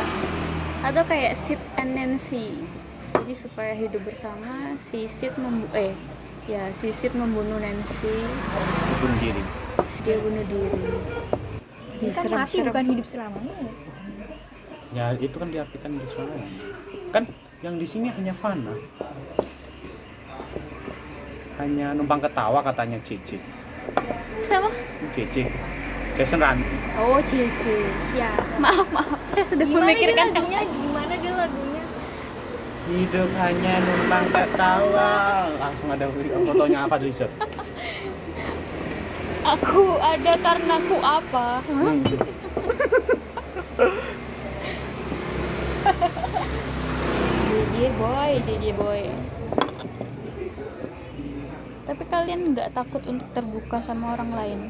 [0.81, 2.65] atau kayak Sid and Nancy.
[3.13, 5.93] Jadi supaya hidup bersama si Sid membu eh
[6.49, 8.15] ya si Sid membunuh Nancy.
[8.97, 9.43] Bunuh diri.
[10.01, 10.81] Dia bunuh diri.
[12.01, 12.67] Ya, kan serem, mati serem.
[12.73, 13.55] bukan hidup selamanya.
[14.91, 16.33] Ya itu kan diartikan di sana
[17.13, 17.23] kan
[17.61, 18.73] yang di sini hanya fana.
[21.61, 23.37] Hanya numpang ketawa katanya Cici.
[24.49, 24.69] Siapa?
[25.13, 25.45] Cici
[26.21, 26.69] Jason Ranti
[27.01, 27.81] oh Cici
[28.13, 28.29] ya
[28.61, 29.17] maaf maaf.
[29.33, 30.61] Saya sedang gimana dia memikirkan lagunya?
[30.69, 31.81] Gimana dia lagunya?
[32.85, 35.09] Hidup hanya numpang ketawa
[35.57, 36.05] langsung ada
[36.45, 37.25] fotonya apa tulisan
[39.57, 41.65] aku ada karena aku apa?
[47.49, 49.09] JJ boy JJ boy.
[51.89, 54.69] Tapi kalian nggak takut untuk terbuka sama orang lain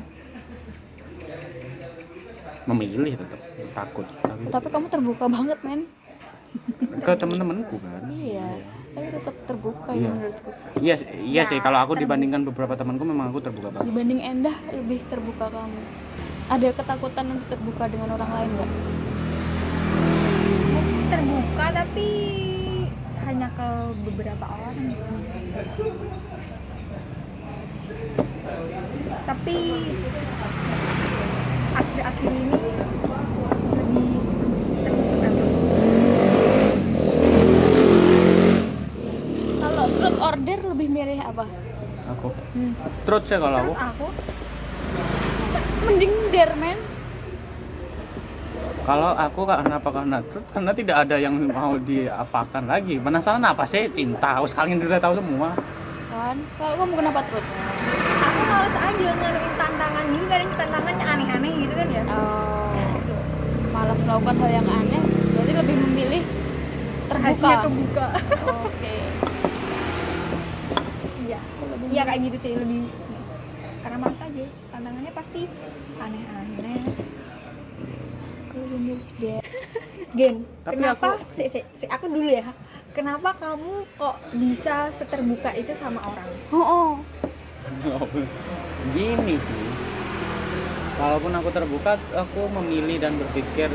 [2.65, 3.41] memilih tetap
[3.73, 4.05] takut.
[4.21, 5.81] Tapi tapi kamu terbuka banget men.
[7.01, 8.01] Ke temen-temenku kan?
[8.11, 8.47] Iya.
[8.91, 10.03] Tapi tetap terbuka Iya.
[10.03, 10.49] ya menurutku.
[10.77, 11.59] Iya iya sih.
[11.63, 13.87] Kalau aku dibandingkan beberapa temanku memang aku terbuka banget.
[13.87, 15.81] Dibanding Endah lebih terbuka kamu.
[16.51, 18.71] Ada ketakutan untuk terbuka dengan orang lain nggak?
[21.07, 22.09] Terbuka tapi
[23.23, 23.67] hanya ke
[24.03, 25.19] beberapa orang sih.
[29.21, 29.57] Tapi
[31.71, 32.61] akhir-akhir ini
[33.71, 34.09] lebih
[35.23, 35.61] tertutup
[39.61, 41.45] kalau truth order lebih milih apa?
[42.17, 42.27] Aku.
[42.57, 42.73] Hmm.
[43.07, 44.07] terus ya kalau aku.
[45.87, 46.77] mending dare men
[48.81, 52.97] kalau aku karena apa karena truth karena tidak ada yang mau diapakan lagi.
[52.97, 53.85] Penasaran apa sih?
[53.93, 55.53] Cinta kalian udah tahu semua.
[56.09, 56.37] Kan?
[56.57, 58.10] Kalau kamu kenapa truth
[58.61, 62.03] males aja nganuin tantangan gitu kadang tantangannya aneh-aneh gitu kan ya.
[62.05, 63.15] Oh, Nah, itu.
[63.67, 65.01] malas melakukan hal yang aneh
[65.31, 66.21] berarti lebih memilih
[67.07, 67.25] terbuka.
[67.27, 68.07] Hasilnya kebuka.
[68.61, 68.95] Oke.
[71.21, 71.39] Iya.
[71.89, 72.85] Iya kayak gitu sih lebih
[73.81, 74.45] karena males aja.
[74.69, 75.41] Tantangannya pasti
[75.97, 76.81] aneh-aneh.
[80.11, 81.15] Gen, Tapi kenapa?
[81.15, 82.45] aku- si, si, si- aku dulu ya.
[82.91, 86.27] Kenapa kamu kok bisa seterbuka itu sama orang?
[86.51, 86.89] Oh, oh.
[88.95, 89.63] gini sih.
[91.01, 93.73] Walaupun aku terbuka aku memilih dan berpikir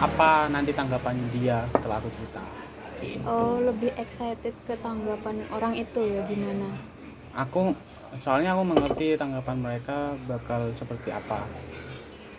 [0.00, 2.42] apa nanti tanggapan dia setelah aku cerita.
[3.00, 3.24] Gitu.
[3.24, 6.68] oh lebih excited ke tanggapan orang itu ya gimana?
[7.32, 7.72] Aku
[8.20, 11.48] soalnya aku mengerti tanggapan mereka bakal seperti apa.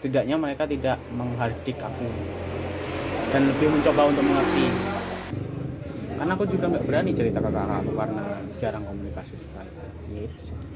[0.05, 2.05] Tidaknya mereka tidak menghardik aku.
[3.33, 4.69] Dan lebih mencoba untuk mengerti
[6.21, 8.23] karena aku juga nggak berani cerita ke kakak aku karena
[8.61, 9.81] jarang komunikasi setelah itu.
[10.11, 10.29] Ya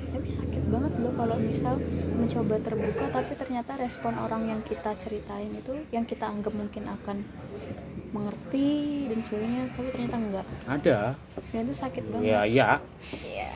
[0.08, 1.76] tapi sakit banget loh kalau misal
[2.16, 7.20] mencoba terbuka tapi ternyata respon orang yang kita ceritain itu yang kita anggap mungkin akan
[8.10, 8.70] mengerti
[9.06, 11.00] dan sebagainya tapi ternyata enggak ada.
[11.52, 12.26] Dan itu sakit banget.
[12.26, 12.70] Ya ya.
[13.22, 13.52] Iya.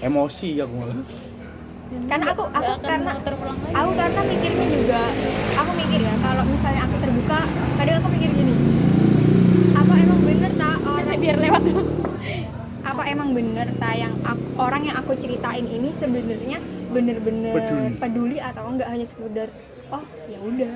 [0.00, 0.98] emosi aku malah.
[1.88, 3.16] Dan Karena aku- aku akan karena-
[3.74, 5.00] aku karena mikirnya juga
[5.56, 7.38] aku mikir ya kalau misalnya aku terbuka
[7.74, 8.54] kadang aku mikir gini
[9.74, 11.62] apa emang bener tak Saya orang biar lewat.
[12.86, 16.58] Apa emang bener tak yang aku- orang yang aku ceritain ini sebenarnya
[16.88, 17.88] bener-bener Peduli.
[18.00, 18.36] peduli.
[18.40, 19.48] atau enggak hanya sekedar
[19.92, 20.74] oh ya udah.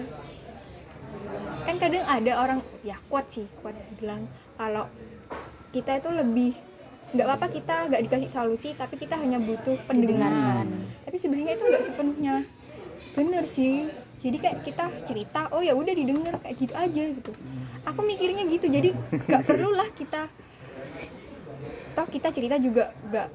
[1.62, 4.26] Kan kadang ada orang ya kuat sih kuat bilang
[4.58, 4.90] kalau
[5.72, 6.52] kita itu lebih
[7.12, 10.68] nggak apa-apa kita nggak dikasih solusi tapi kita hanya butuh pendengaran.
[11.06, 12.34] Tapi sebenarnya itu nggak sepenuhnya.
[13.16, 13.88] Bener sih.
[14.20, 17.32] Jadi kayak kita cerita oh ya udah didengar kayak gitu aja gitu
[17.82, 20.30] aku mikirnya gitu jadi nggak perlulah kita.
[21.92, 23.28] Toh kita cerita juga nggak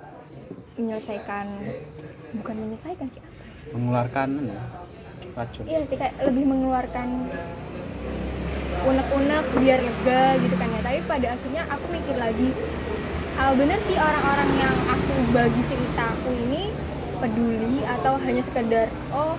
[0.78, 1.46] menyelesaikan
[2.38, 3.42] bukan menyelesaikan sih apa
[3.74, 4.30] mengeluarkan
[5.36, 5.64] racun.
[5.68, 7.08] Iya sih kayak lebih mengeluarkan
[8.88, 10.82] unek-unek biar lega gitu kan ya.
[10.86, 12.50] Tapi pada akhirnya aku mikir lagi
[13.38, 16.74] ah, bener sih orang-orang yang aku bagi ceritaku ini
[17.18, 19.38] peduli atau hanya sekedar oh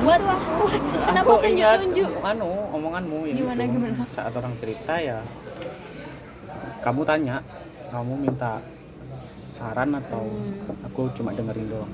[0.00, 0.64] buat aku
[1.02, 3.72] kenapa aku ingat tunjuk-tunjuk anu omonganmu yang Gimana, itu.
[3.74, 4.02] gimana?
[4.08, 5.18] saat orang cerita ya
[6.80, 7.36] kamu tanya
[7.88, 8.64] kamu minta
[9.50, 10.86] saran atau Hmm.
[10.86, 11.92] aku cuma dengerin doang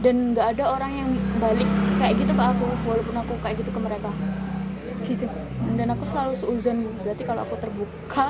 [0.00, 3.80] dan nggak ada orang yang balik kayak gitu ke aku walaupun aku kayak gitu ke
[3.80, 4.10] mereka
[5.02, 5.26] gitu
[5.74, 8.26] dan aku selalu seuzon berarti kalau aku terbuka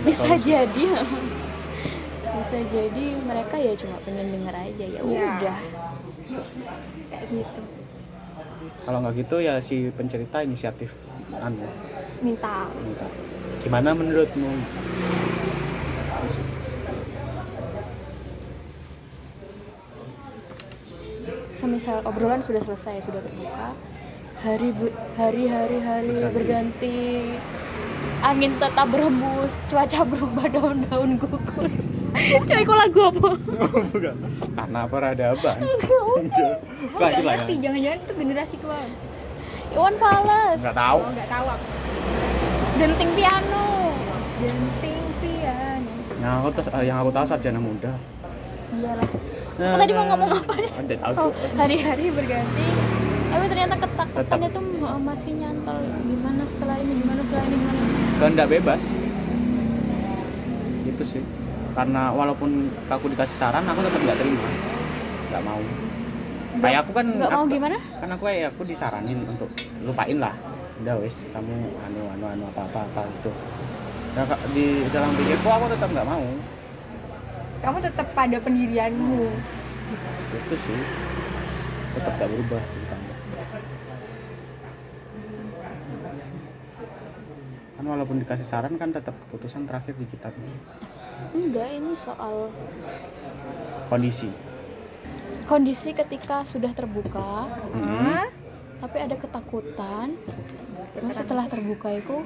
[0.00, 0.84] bisa jadi
[2.40, 5.02] bisa jadi mereka ya cuma pengen denger aja ya Ya.
[5.04, 5.58] udah
[7.08, 7.60] kayak gitu.
[8.80, 10.92] Kalau nggak gitu ya si pencerita inisiatif
[11.34, 11.64] anu.
[12.20, 12.68] Minta.
[12.76, 13.06] Minta.
[13.60, 14.50] Gimana menurutmu?
[21.52, 23.76] Semisal obrolan sudah selesai sudah terbuka.
[24.40, 26.32] Hari bu- hari hari hari Berganti.
[26.32, 26.98] berganti.
[28.20, 31.68] Angin tetap berhembus cuaca berubah daun-daun gugur
[32.48, 33.28] cuy kok lagu apa?
[33.86, 34.14] Bukan.
[34.50, 36.58] Karena peradaban Kamu lanjut
[36.90, 38.80] nggak lah ngerti ya jangan-jangan itu generasi tua.
[39.70, 40.58] Iwan Fals.
[40.58, 40.98] Nggak tahu.
[40.98, 41.66] Oh nggak tahu aku.
[42.76, 43.66] Denting piano.
[44.38, 45.90] Genting piano.
[46.16, 47.92] Yang aku tahu yang aku tahu sarjana muda.
[48.72, 49.08] Iyalah.
[49.60, 50.52] Aku tadi mau ngomong apa?
[50.56, 50.70] Nih?
[50.72, 51.32] Ada Oh, tuh.
[51.52, 52.66] hari-hari berganti.
[53.30, 55.78] Tapi ternyata ketakutannya tuh ma- masih nyantol.
[56.02, 57.80] Gimana setelah ini, gimana setelah ini, gimana.
[58.16, 58.82] kehendak bebas.
[60.82, 61.22] Itu sih
[61.70, 62.50] karena walaupun
[62.90, 64.48] aku dikasih saran aku tetap nggak terima.
[65.30, 65.62] Nggak mau.
[66.60, 67.76] Kayak aku kan Nggak mau gimana?
[68.02, 69.50] kan aku kayak aku disaranin untuk
[69.86, 70.34] lupain lah.
[70.82, 71.54] Udah wes kamu
[71.86, 73.32] anu anu anu apa apa apa itu
[74.16, 76.24] nah, di dalam pikirku aku tetap nggak mau.
[77.60, 79.28] Kamu tetap pada pendirianmu.
[80.32, 80.80] Itu sih.
[81.92, 83.14] Tetap gak berubah ceritanya.
[87.76, 90.32] Kan walaupun dikasih saran kan tetap keputusan terakhir di kita
[91.30, 92.50] Enggak, ini soal
[93.86, 94.30] kondisi
[95.42, 98.22] kondisi ketika sudah terbuka, Mhm.
[98.80, 100.14] tapi ada ketakutan.
[100.96, 102.22] Nah, setelah terbuka itu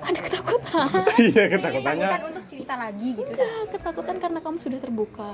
[0.00, 0.90] ada ketakutan.
[1.24, 5.30] iya ketakutannya ketakutan untuk cerita lagi gitu Enggak, ketakutan karena kamu sudah terbuka.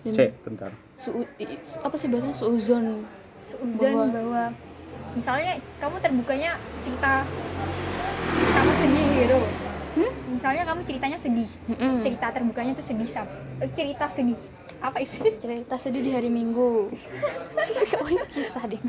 [0.00, 1.28] Dan cek bentar su-
[1.78, 2.84] apa sih bahasanya suuzon
[3.42, 4.44] seuzon Bahwa- bahwa,
[5.14, 7.12] misalnya kamu terbukanya cerita
[8.50, 9.40] kamu sedih gitu
[9.94, 10.12] Hmm?
[10.34, 12.02] Misalnya kamu ceritanya sedih Mm-mm.
[12.02, 13.26] cerita terbukanya tuh sedih sam
[13.58, 14.38] eh, cerita sedih
[14.78, 16.92] apa isi cerita sedih di hari Minggu.
[17.96, 18.82] oh, ini kisah deh.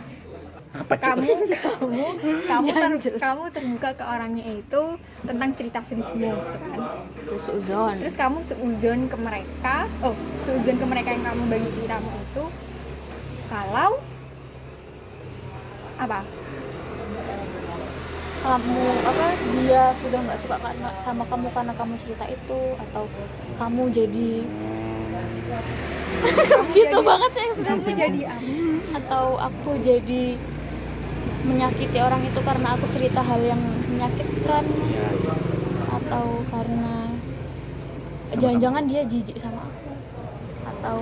[0.76, 1.24] apa kamu
[1.56, 2.04] kamu
[2.44, 2.68] kamu
[3.00, 4.84] ter- kamu terbuka ke orangnya itu
[5.24, 6.80] tentang cerita sedihmu gitu kan
[7.24, 7.96] Terus suuzon.
[7.96, 10.12] terus kamu seuzon ke mereka oh
[10.44, 12.44] seuzon ke mereka yang kamu bagi ceritamu itu
[13.48, 13.90] kalau
[15.96, 16.20] apa
[18.46, 19.26] kamu apa
[19.58, 23.04] dia sudah nggak suka karena sama kamu karena kamu cerita itu atau
[23.58, 24.32] kamu jadi
[26.46, 28.22] kamu gitu jadi- banget saya sudah kamu jadi
[28.94, 30.24] atau aku jadi
[31.46, 35.34] menyakiti orang itu karena aku cerita hal yang menyakitkan Ya, ya.
[35.92, 36.96] atau karena
[38.36, 39.94] jangan-jangan dia jijik sama aku.
[40.66, 40.98] Atau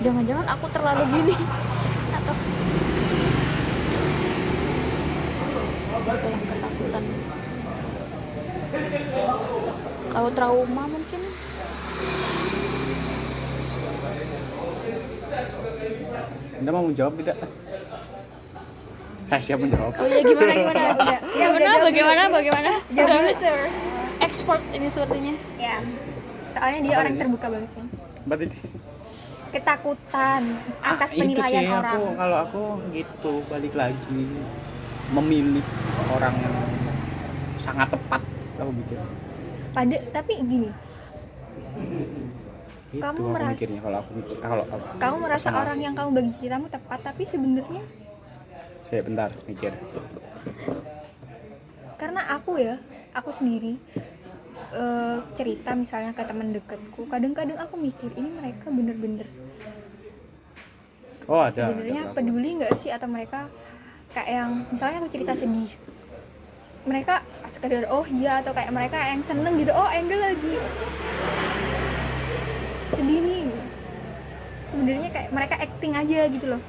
[0.00, 1.34] jangan-jangan aku terlalu gini
[2.14, 2.34] atau
[6.16, 7.04] itulah ketakutan.
[10.10, 11.20] Atau trauma mungkin.
[16.60, 17.36] Anda mau menjawab tidak?
[19.30, 19.94] Saya siap menjawab.
[19.94, 20.80] Oh ya gimana gimana?
[20.82, 21.62] Ya udah, ya udah gimana?
[21.62, 22.36] jawab bagaimana dulu.
[22.36, 23.58] bagaimana Jawab dulu sir.
[24.20, 25.34] Expert ini sepertinya.
[25.56, 25.76] Ya.
[26.50, 27.20] Soalnya dia Apa orang ini?
[27.22, 27.70] terbuka banget.
[27.72, 27.86] Kan
[28.20, 28.46] berarti
[29.50, 30.42] ketakutan
[30.78, 31.94] atas Ah, itu penilaian sih orang.
[31.98, 32.62] Aku kalau aku
[32.94, 34.22] gitu balik lagi
[35.10, 35.64] memilih
[36.08, 36.54] orang yang
[37.58, 38.22] sangat tepat
[38.56, 38.94] aku gitu.
[39.70, 40.70] Pada tapi gini.
[42.90, 45.62] Itu Kamu aku meras- mikirnya kalau aku mikir kalau aku kamu merasa personal.
[45.62, 47.82] orang yang kamu bagi ceritamu tepat tapi sebenarnya
[48.84, 49.72] saya bentar mikir.
[51.94, 52.74] Karena aku ya
[53.12, 53.78] aku sendiri
[54.72, 59.26] eh, cerita misalnya ke teman dekatku kadang-kadang aku mikir ini mereka bener-bener
[61.26, 62.90] oh ada sebenarnya peduli nggak sih?
[62.90, 63.46] Atau mereka
[64.10, 65.70] kayak yang misalnya aku cerita sedih
[66.88, 70.56] mereka sekedar oh iya atau kayak mereka yang seneng gitu oh Enda lagi
[73.00, 73.44] sedih nih.
[74.70, 76.62] Sebenarnya kayak mereka acting aja gitu loh.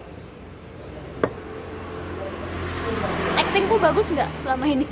[3.35, 4.87] Actingku bagus nggak selama ini?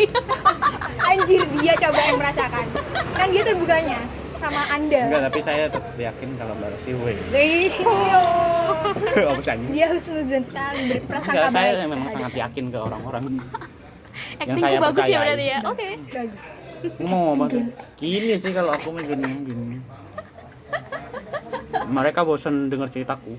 [1.09, 2.65] Anjir dia coba yang merasakan.
[3.15, 3.99] Kan dia terbukanya
[4.39, 5.01] sama anda.
[5.05, 8.23] Enggak tapi saya tetap yakin kalau mbak Rosi weh Iya.
[9.35, 11.89] apa dia husnuzon sekali berprasangka enggak saya baik.
[11.91, 13.23] memang sangat yakin ke orang-orang.
[14.39, 15.59] Actingku saya bagus ya berarti ya?
[15.63, 15.87] oke.
[16.11, 16.41] Bagus.
[17.03, 17.49] Mau ngomong
[17.99, 18.35] gini.
[18.39, 19.77] Sih kalau aku mikirnya gini
[21.89, 23.33] mereka bosan dengar ceritaku.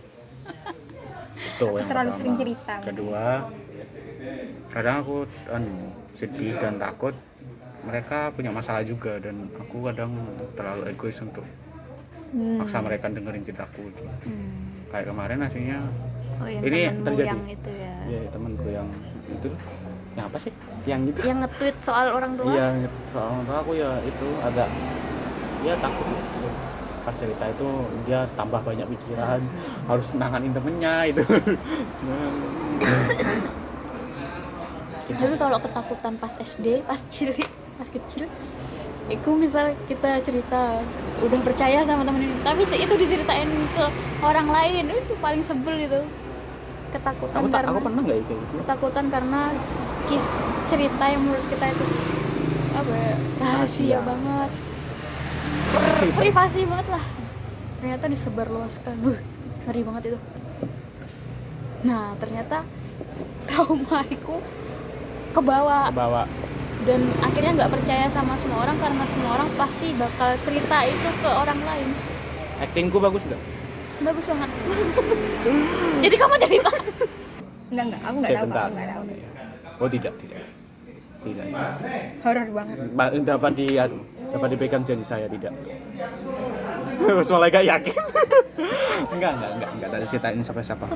[1.41, 2.19] Itu yang terlalu pertama.
[2.19, 2.75] sering cerita.
[2.85, 3.27] Kedua
[4.71, 5.17] kadang aku
[5.51, 5.77] anu
[6.15, 7.15] sedih dan takut
[7.83, 10.13] mereka punya masalah juga dan aku kadang
[10.53, 11.45] terlalu egois untuk
[12.31, 12.63] Hmm.
[12.63, 14.07] maksa mereka dengerin ceritaku gitu.
[14.23, 14.87] Hmm.
[14.87, 15.83] kayak kemarin aslinya
[16.39, 17.27] oh yang Ini temenmu terjadi.
[17.27, 18.89] yang itu ya ya temanku yang
[19.29, 19.49] itu
[20.13, 20.53] yang apa sih
[20.85, 22.67] yang itu yang nge-tweet soal orang tua iya
[23.11, 24.69] soal orang tua aku ya itu agak
[25.61, 26.49] ya takut gitu.
[27.01, 27.69] pas cerita itu
[28.05, 29.41] dia tambah banyak pikiran
[29.85, 31.23] harus nanganin temennya itu
[35.03, 35.19] gitu.
[35.19, 37.49] tapi kalau ketakutan pas SD pas cilik
[37.81, 38.29] pas kecil
[39.09, 40.85] itu misal kita cerita
[41.25, 42.37] udah percaya sama temen ini.
[42.45, 43.85] Tapi itu diceritain ke
[44.21, 46.01] orang lain itu paling sebel itu
[46.93, 49.41] ketakutan aku karena aku pernah nggak kayak gitu ketakutan karena
[50.11, 50.25] kis
[50.67, 51.85] cerita yang menurut kita itu
[52.71, 54.51] apa ya, rahasia banget.
[55.71, 57.05] Pri- privasi banget lah.
[57.81, 59.19] Ternyata disebarluaskan Wuh,
[59.67, 60.19] ngeri banget itu.
[61.87, 62.63] Nah ternyata
[63.49, 64.37] trauma aku
[65.35, 66.27] kebawa bawa
[66.89, 71.31] dan akhirnya nggak percaya sama semua orang karena semua orang pasti bakal cerita itu ke
[71.31, 71.89] orang lain.
[72.61, 73.41] Actingku bagus nggak?
[74.01, 74.51] Bagus banget.
[76.01, 76.73] Jadi kamu cerita
[77.71, 78.01] enggak enggak.
[78.03, 78.65] Aku nggak tahu bentar.
[78.65, 79.03] aku nggak tahu.
[79.81, 80.39] Oh tidak tidak.
[81.21, 81.47] Tidak.
[82.25, 82.77] Horor banget.
[83.29, 83.99] Dapat di anu,
[84.33, 85.53] dapat dipegang janji saya tidak.
[87.29, 87.97] Soalnya gak yakin?
[89.15, 89.89] Enggak enggak enggak enggak.
[89.93, 90.87] Dari ceritain siapa siapa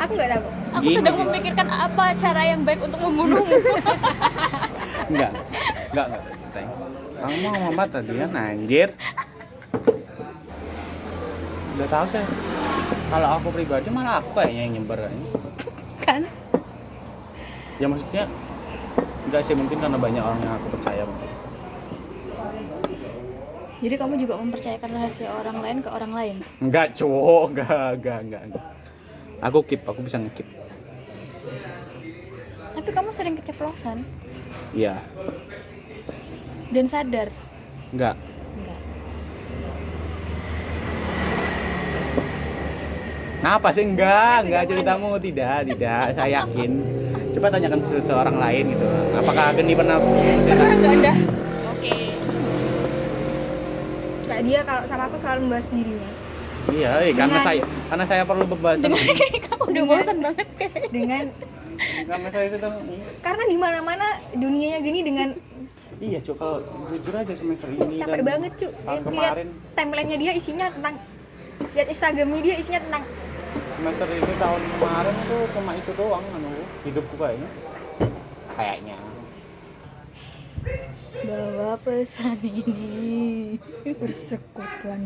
[0.00, 0.42] aku nggak tahu.
[0.72, 0.96] Aku Gini.
[0.96, 3.52] sedang memikirkan apa cara yang baik untuk membunuhmu.
[5.12, 5.32] Enggak.
[5.92, 6.22] Enggak enggak
[7.22, 8.26] kamu mau ngomong apa tadi ya?
[8.34, 8.88] Anjir.
[11.78, 12.26] Udah tahu saya
[13.14, 15.28] kalau aku pribadi malah aku kayaknya yang nyebar ini.
[16.02, 16.22] kan?
[17.78, 18.24] Ya maksudnya
[19.30, 21.30] enggak sih mungkin karena banyak orang yang aku percaya mungkin.
[23.82, 26.36] Jadi kamu juga mempercayakan rahasia orang lain ke orang lain?
[26.58, 27.54] Enggak cowok.
[27.54, 28.64] Enggak enggak enggak enggak
[29.42, 30.46] aku keep aku bisa ngekip
[32.72, 34.06] tapi kamu sering keceplosan
[34.72, 35.02] iya
[36.70, 37.28] dan sadar
[37.90, 38.16] enggak
[38.56, 38.80] enggak
[43.42, 44.46] Ngapa sih enggak?
[44.46, 46.14] Enggak ceritamu tidak, tidak.
[46.14, 46.70] Saya yakin.
[47.34, 48.86] Coba tanyakan seseorang lain gitu.
[49.18, 50.62] Apakah Geni pernah cerita?
[50.62, 51.12] enggak ada
[51.66, 51.92] oke
[54.22, 56.10] Nggak, dia kalau sama aku selalu membahas dirinya
[56.70, 57.60] Iya, eh, karena Dengan- saya
[57.92, 58.88] karena saya perlu pembahasan.
[59.52, 61.24] kamu udah bosan banget kayak dengan
[62.08, 62.74] karena saya sedang
[63.20, 65.30] karena di mana mana dunianya gini dengan
[66.02, 66.58] Iya, Cuk, kalau
[66.90, 70.94] jujur aja semester ini capek dan banget cu tahun lihat kemarin timelinenya dia isinya tentang
[71.78, 73.02] lihat instagramnya dia isinya tentang
[73.78, 76.52] semester ini tahun kemarin itu cuma itu doang anu
[76.88, 77.48] hidupku kayaknya.
[78.56, 78.96] Kayaknya.
[81.22, 83.60] bawa pesan ini
[83.94, 85.02] persekutuan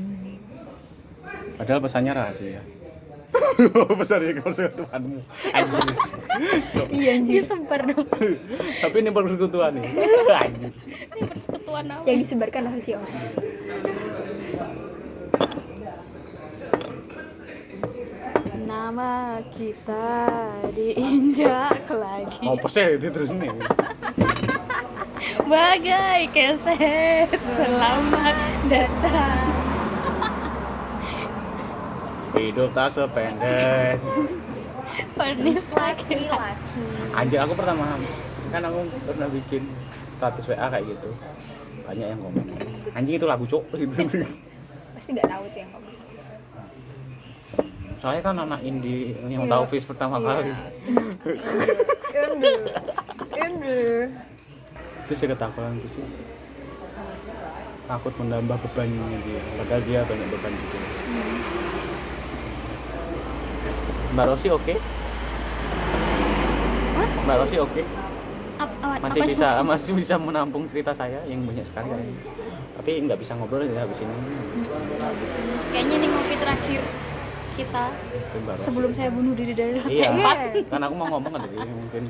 [1.57, 2.62] Padahal pesannya rahasia.
[3.97, 5.18] Pesannya persekutuanmu.
[5.51, 5.84] Anjir.
[6.93, 8.07] Iya anjir disebar dong
[8.80, 9.84] Tapi ini persekutuan nih.
[10.45, 10.70] Anjir.
[11.16, 13.14] ini persekutuan apa yang disebarkan rahasia orang
[18.66, 20.11] nama kita
[20.74, 23.51] diinjak lagi Mau pesel itu terus nih.
[25.47, 29.66] bagai keset selamat datang
[32.37, 33.97] Hidup tak sependek.
[35.16, 36.28] penis laki
[37.16, 37.97] anjir aku pertama.
[38.53, 39.62] Kan aku pernah bikin
[40.16, 41.11] status WA kayak gitu.
[41.89, 42.45] Banyak yang komen.
[42.93, 43.93] Anjing itu lagu cok gitu.
[44.97, 45.95] Pasti nggak tahu tuh yang ngomong
[47.97, 49.53] saya kan anak indie yang Iya.
[49.57, 50.53] tahu Fis pertama kali.
[52.14, 52.53] Ende,
[53.34, 53.80] ende.
[55.09, 56.05] itu sih ketakutan itu sih.
[57.89, 59.43] Takut menambah bebannya dia.
[59.59, 60.78] Padahal dia banyak beban juga
[64.17, 64.75] Mbak Rosi oke?
[67.29, 67.83] Mbak Rosi oke?
[68.57, 71.93] Ap- apa- masih apa- bisa masih bisa menampung cerita saya yang banyak sekali.
[71.93, 72.35] Kayaknya.
[72.77, 74.17] tapi nggak bisa ngobrol ya habis ini.
[75.69, 76.81] Kayaknya ini ngopi terakhir
[77.57, 77.85] kita
[78.61, 80.37] sebelum saya bunuh diri dari lantai iya empat
[80.77, 82.03] kan aku mau ngomong tadi mungkin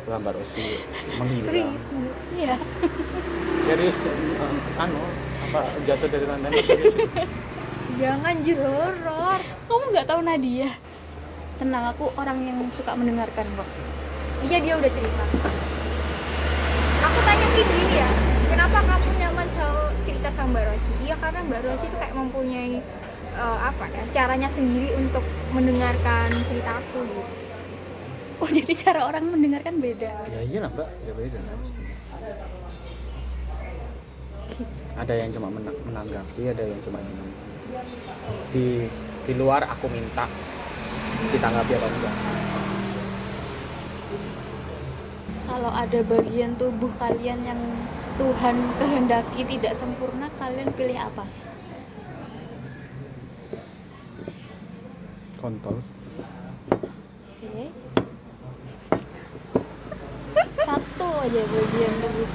[0.00, 0.80] setelah Mbak Rosi
[1.20, 1.82] menghilang Serius,
[2.32, 2.54] iya.
[3.68, 4.96] Serius eh, anu
[5.44, 6.94] apa jatuh dari lantai serius?
[8.00, 9.38] Jangan joror.
[9.68, 10.72] kamu nggak tahu Nadia
[11.58, 13.68] tenang aku orang yang suka mendengarkan kok
[14.44, 15.24] Iya dia udah cerita.
[17.00, 18.08] Aku tanya gini ya,
[18.52, 20.90] kenapa kamu nyaman sama cerita sama Mbak Rosi?
[21.00, 22.76] Iya karena Mbak Rosi itu kayak mempunyai
[23.34, 27.22] eh, apa ya caranya sendiri untuk mendengarkan cerita aku gitu.
[28.42, 31.38] oh jadi cara orang mendengarkan beda ya iya lah mbak ya beda
[34.94, 36.98] ada yang cuma mena- menanggapi ada yang cuma
[38.54, 38.86] di
[39.24, 40.30] di luar aku minta
[41.32, 42.14] ditanggapi atau enggak
[45.44, 47.60] kalau ada bagian tubuh kalian yang
[48.14, 51.24] Tuhan kehendaki tidak sempurna kalian pilih apa
[55.38, 55.78] kontol
[57.44, 57.64] Oke.
[60.64, 62.28] satu aja bagian tubuh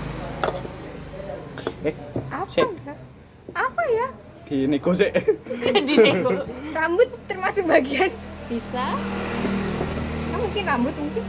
[1.79, 1.95] eh
[2.29, 2.51] Apa?
[2.51, 2.67] Sik.
[2.85, 2.95] ya?
[3.55, 4.07] Apa ya?
[4.49, 5.09] di nego sih
[5.87, 6.33] di nego
[6.73, 8.09] Rambut termasuk bagian.
[8.49, 8.97] Bisa
[10.33, 11.25] Nah, mungkin rambut mungkin.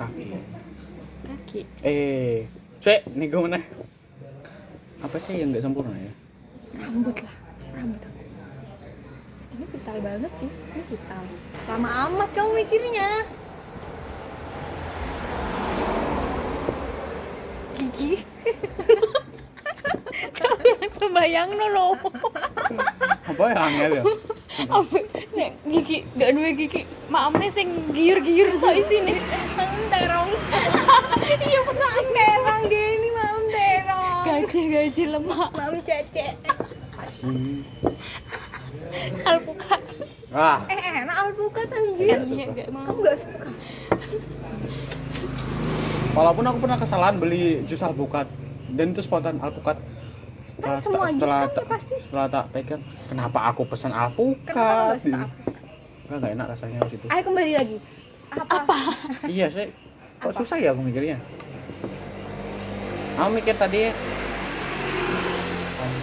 [0.00, 0.24] kaki
[1.28, 2.48] kaki eh
[2.84, 3.60] cek nego mana
[5.00, 6.12] apa sih yang nggak sempurna ya
[6.70, 7.36] Rambut lah,
[7.74, 7.98] rambut.
[9.58, 11.24] Ini vital banget sih, ini vital.
[11.66, 13.26] Lama amat kamu mikirnya.
[17.74, 18.22] Gigi.
[21.00, 21.96] langsung bayang lo
[23.20, 24.04] apa ya angel ya
[25.30, 29.16] nek gigi gak duwe gigi maamnya sing giur-giur so isine
[29.54, 30.30] Mam terong.
[31.40, 34.22] Iya pernah terong gini, mam terong.
[34.24, 36.26] gaji-gaji lemak Mam cece.
[37.20, 37.60] Hmm.
[39.22, 39.80] alpukat
[40.30, 42.18] ah Eh enak alpukat anjir.
[42.26, 43.50] Iya, mau Kamu gak suka?
[46.10, 48.26] walaupun aku pernah kesalahan beli jus alpukat
[48.68, 49.78] dan itu spontan alpukat
[50.60, 51.94] Kan semua jus kan tak, ya pasti.
[52.00, 55.16] setelah tak pegang kenapa aku pesan alpukat gitu.
[55.16, 57.76] Enggak, nggak enak rasanya di situ Ayo kembali lagi.
[58.30, 58.54] Apa?
[58.56, 58.78] apa
[59.34, 59.66] iya sih
[60.16, 60.38] kok Apa?
[60.38, 61.18] susah ya aku mikirnya
[63.16, 63.90] aku mikir tadi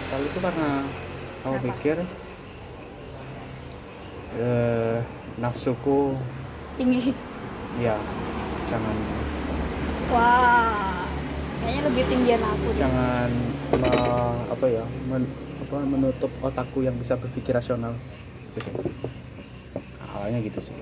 [0.08, 0.68] kalau itu karena
[1.38, 1.66] kamu Kenapa?
[1.72, 1.96] pikir
[4.36, 4.98] eh,
[5.36, 6.00] nafsuku
[6.76, 7.16] tinggi
[7.78, 7.96] ya
[8.68, 8.96] jangan
[10.08, 11.07] wah
[11.68, 13.28] kayaknya lebih tinggian aku jangan
[13.76, 15.34] me- apa ya men-
[15.68, 17.92] apa, menutup otakku yang bisa berpikir rasional.
[18.56, 18.64] Gitu.
[18.64, 18.72] Sih
[20.08, 20.72] awalnya gitu sih.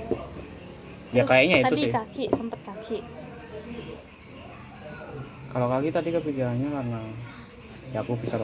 [1.11, 1.91] Ya Terus kayaknya itu tadi sih.
[1.91, 2.99] kaki sempet kaki.
[5.51, 7.01] Kalau kaki tadi kepikirannya karena
[7.91, 8.39] ya aku bisa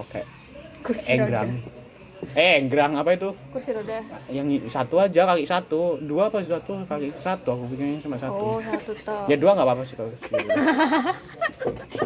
[0.82, 1.62] Kursi enggrang
[2.38, 3.34] eh enggrang apa itu?
[3.50, 3.98] Kursi roda.
[4.30, 5.98] Yang satu aja kaki satu.
[6.00, 6.72] Dua apa satu?
[6.86, 8.44] Kaki satu aku pikirnya cuma satu.
[8.56, 9.24] Oh satu toh.
[9.26, 10.12] Ya dua nggak apa-apa sih kalau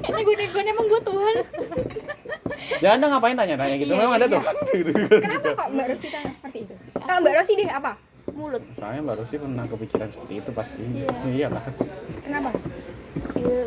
[0.07, 1.37] ini gue gue emang gue Tuhan.
[2.83, 3.95] Ya anda ngapain tanya-tanya gitu?
[3.95, 4.35] Iya, memang ada iya.
[4.37, 4.43] tuh
[5.25, 6.75] Kenapa kok Mbak Rosi tanya seperti itu?
[6.99, 7.93] Kalau Mbak Rosi deh apa?
[8.35, 8.63] mulut.
[8.77, 10.83] Soalnya baru sih pernah kepikiran seperti itu pasti.
[10.83, 11.09] Iya.
[11.31, 11.65] iya lah
[12.27, 12.51] Kenapa?
[13.39, 13.65] ya,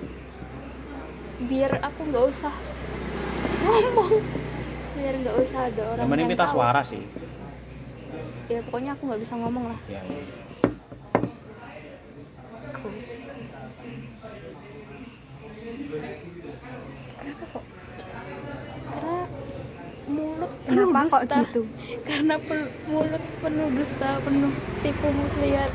[1.47, 2.53] biar aku nggak usah
[3.63, 4.21] ngomong
[4.99, 6.53] biar nggak usah ada orang yang penting yang kita tahu.
[6.53, 7.01] suara sih
[8.49, 10.23] ya pokoknya aku nggak bisa ngomong lah ya, ya.
[17.19, 17.63] Kenapa kok?
[18.89, 19.17] karena
[20.09, 21.35] mulut Kenapa penuh kok dusta.
[21.43, 21.61] gitu?
[22.09, 25.71] karena pel- mulut penuh dusta penuh tipu muslihat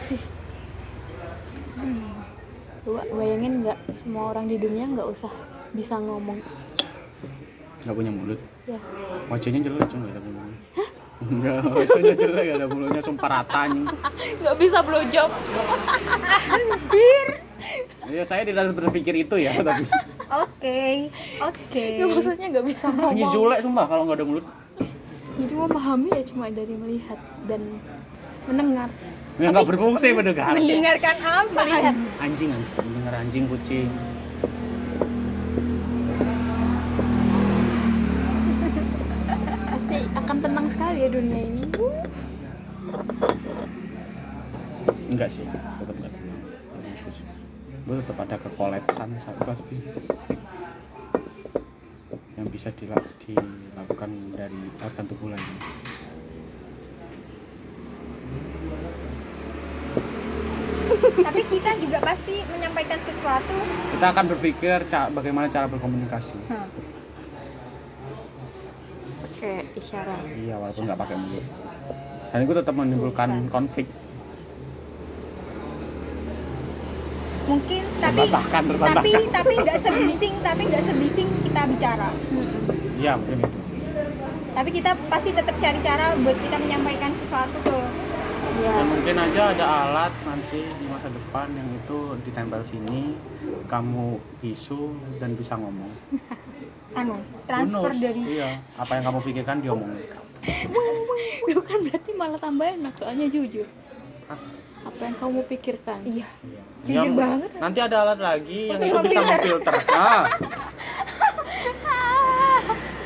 [0.00, 0.22] sih
[1.76, 2.10] hmm.
[2.82, 5.32] Lu bayangin nggak semua orang di dunia nggak usah
[5.70, 6.40] bisa ngomong
[7.84, 8.40] nggak punya mulut?
[8.68, 8.78] Ya
[9.30, 10.58] wajahnya jelek cuma nggak ada mulutnya
[11.20, 13.84] enggak wajahnya jelek nggak ada mulutnya sumpah rata nih
[14.42, 15.30] nggak bisa blowjob.
[16.50, 17.28] Anjir.
[18.10, 19.86] ya saya tidak berpikir itu ya tapi.
[20.30, 21.10] Oke,
[21.42, 21.84] oke.
[21.98, 23.30] ya, maksudnya nggak bisa ngomong.
[23.30, 24.46] jelek sumpah kalau nggak ada mulut.
[25.40, 27.18] Jadi memahami ya cuma dari melihat
[27.48, 27.62] dan
[28.44, 28.88] mendengar.
[29.38, 30.52] Ya nggak berfungsi mendengar.
[30.52, 31.62] mendengarkan apa?
[31.64, 33.88] Melihat Anjing anjing, mendengar anjing kucing.
[45.20, 46.40] Enggak sih, tetap enggak tenang.
[47.84, 49.76] Gue tetap ada kekolapsan satu pasti.
[52.40, 55.44] Yang bisa dila- dilakukan dari organ tubuh lain.
[61.20, 63.56] tapi kita juga pasti menyampaikan sesuatu
[63.92, 66.36] Kita akan berpikir ca- bagaimana cara berkomunikasi.
[66.48, 66.64] Hah.
[69.20, 71.44] pakai isyarat Iya, walaupun nggak pakai mulut.
[72.30, 73.84] Dan itu tetap menimbulkan konflik.
[78.00, 82.08] Tapi Berbantahkan, tapi tapi nggak sebising tapi nggak sebising kita bicara
[82.96, 83.58] Iya, mungkin itu.
[84.50, 87.76] tapi kita pasti tetap cari cara buat kita menyampaikan sesuatu ke
[88.60, 93.16] ya Dan mungkin aja ada alat nanti di masa depan yang itu ditempel sini,
[93.64, 95.88] kamu bisu dan bisa ngomong.
[96.98, 98.02] anu transfer knows?
[98.02, 100.12] dari Iya, apa yang kamu pikirkan diomongin.
[101.50, 103.68] bukan berarti malah tambah enak soalnya jujur
[104.26, 104.40] Hah?
[104.80, 106.26] Apa yang kamu pikirkan iya.
[106.80, 107.50] Jujur Yang- banget.
[107.54, 109.28] Nanti ada alat lagi yang itu bisa filter.
[109.30, 109.74] memfilter.
[109.86, 110.24] Nah.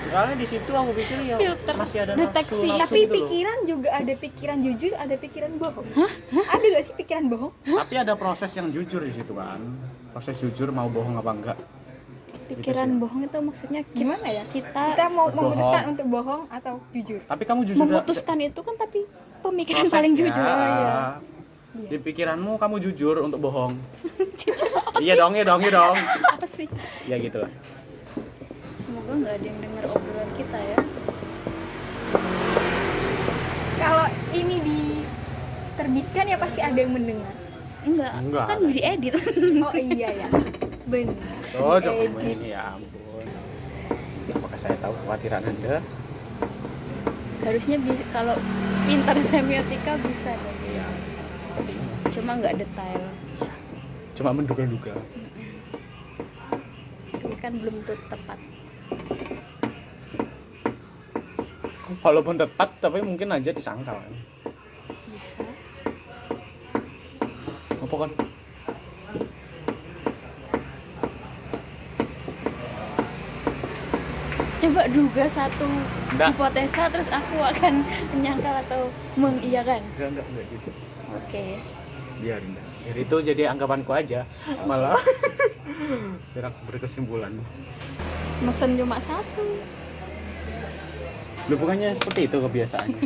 [0.06, 1.74] Soalnya di situ aku pikir ya Filter.
[1.74, 2.54] masih ada Deteksi.
[2.54, 3.18] nafsu, nafsu tapi gitu loh.
[3.18, 5.86] pikiran juga ada pikiran jujur ada pikiran bohong
[6.46, 9.58] ada gak sih pikiran bohong Tapi ada proses yang jujur di situ kan.
[10.08, 11.58] Proses jujur mau bohong apa enggak.
[12.46, 13.00] pikiran Gitu sih.
[13.00, 15.50] bohong itu maksudnya gimana ya kita, kita mau Berbohong.
[15.50, 18.98] memutuskan untuk bohong atau jujur Tapi kamu jujur memutuskan itu kan tapi
[19.40, 19.96] pemikiran prosesnya.
[19.96, 21.18] paling jujur ya.
[21.74, 23.74] Di pikiranmu kamu jujur untuk bohong.
[25.04, 25.96] iya dong, iya dong, iya dong.
[26.28, 26.66] apa sih
[27.04, 27.50] Ya gitu lah.
[28.78, 30.78] semoga nggak ada yang dengar obrolan kita ya
[33.76, 37.34] kalau ini diterbitkan ya pasti ada yang mendengar
[37.82, 38.46] enggak, Enggak.
[38.46, 39.14] kan diedit
[39.60, 40.28] oh iya ya
[40.84, 41.16] benar
[41.54, 42.34] Oh, coba Edit.
[42.34, 43.26] ini ya ampun.
[44.32, 45.76] Apakah saya tahu kekhawatiran Anda?
[47.40, 48.36] harusnya bi- kalau
[48.84, 50.40] pintar semiotika bisa Iya.
[50.40, 50.63] Seperti
[52.34, 53.02] cuma nggak detail
[54.14, 54.90] Cuma menduga-duga.
[57.14, 58.38] ini kan belum tuh tepat
[62.02, 63.94] Walaupun tepat, tapi mungkin aja disangkal.
[63.94, 64.14] kan.
[65.06, 65.46] bisa
[67.78, 68.10] Apa kan?
[74.56, 75.68] coba duga satu
[76.10, 76.28] Enggak.
[76.32, 80.70] hipotesa terus aku akan menyangkal atau mengiyakan Enggak, enggak, enggak gitu.
[81.12, 81.44] oke
[82.24, 82.64] Biarin dah.
[82.88, 84.24] Biar itu jadi anggapanku aja.
[84.64, 84.96] Malah
[86.32, 87.32] biar aku berkesimpulan.
[88.42, 89.46] mesen cuma satu
[91.48, 93.00] Lu bukannya seperti itu kebiasaannya.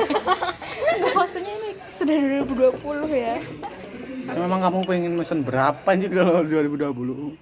[1.18, 2.16] maksudnya ini sudah
[2.46, 3.36] 2020 ya
[4.28, 7.32] So, memang kamu pengen mesen berapa anjir kalau 2020?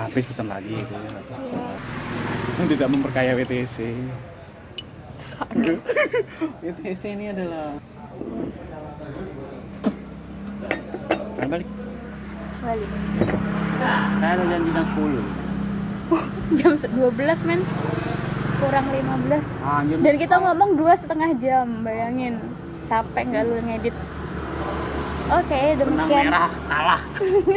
[0.00, 1.12] Habis pesan lagi gitu ya.
[1.12, 2.56] habis pesan lagi.
[2.56, 3.76] Yang tidak memperkaya WTC.
[6.64, 7.76] WTC ini adalah
[11.42, 11.68] Ayo balik.
[12.62, 12.90] Balik.
[14.22, 15.18] Saya ada janji jam 10.
[16.58, 17.60] jam 12 men.
[18.62, 19.96] Kurang 15 Anjir.
[19.98, 22.38] dan kita ngomong dua setengah jam bayangin.
[22.86, 23.94] Capek nggak lu ngedit?
[25.32, 26.24] Oke benang demikian.
[26.30, 27.02] merah kalah.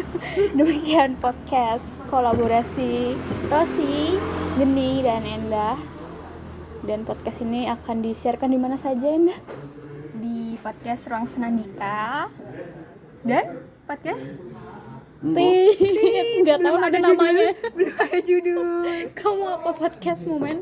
[0.57, 3.13] demikian podcast kolaborasi
[3.51, 4.17] Rosi
[4.57, 5.77] Geni dan Endah
[6.87, 9.37] dan podcast ini akan disiarkan di mana saja Endah
[10.17, 12.31] di podcast Ruang Senandika.
[13.25, 14.54] Dan podcast
[15.25, 15.79] Tit,
[16.43, 17.49] nggak tahu ada namanya.
[17.73, 18.61] belum ada judul.
[19.11, 20.61] Kamu apa podcast momen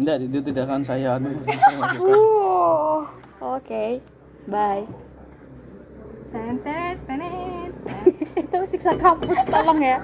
[0.00, 1.36] Enggak, itu tidak akan saya anu.
[2.00, 3.04] uh
[3.36, 3.84] oke.
[4.48, 4.88] Bye.
[6.32, 7.72] Tenet, tenet.
[8.40, 9.98] itu siksa kampus tolong ya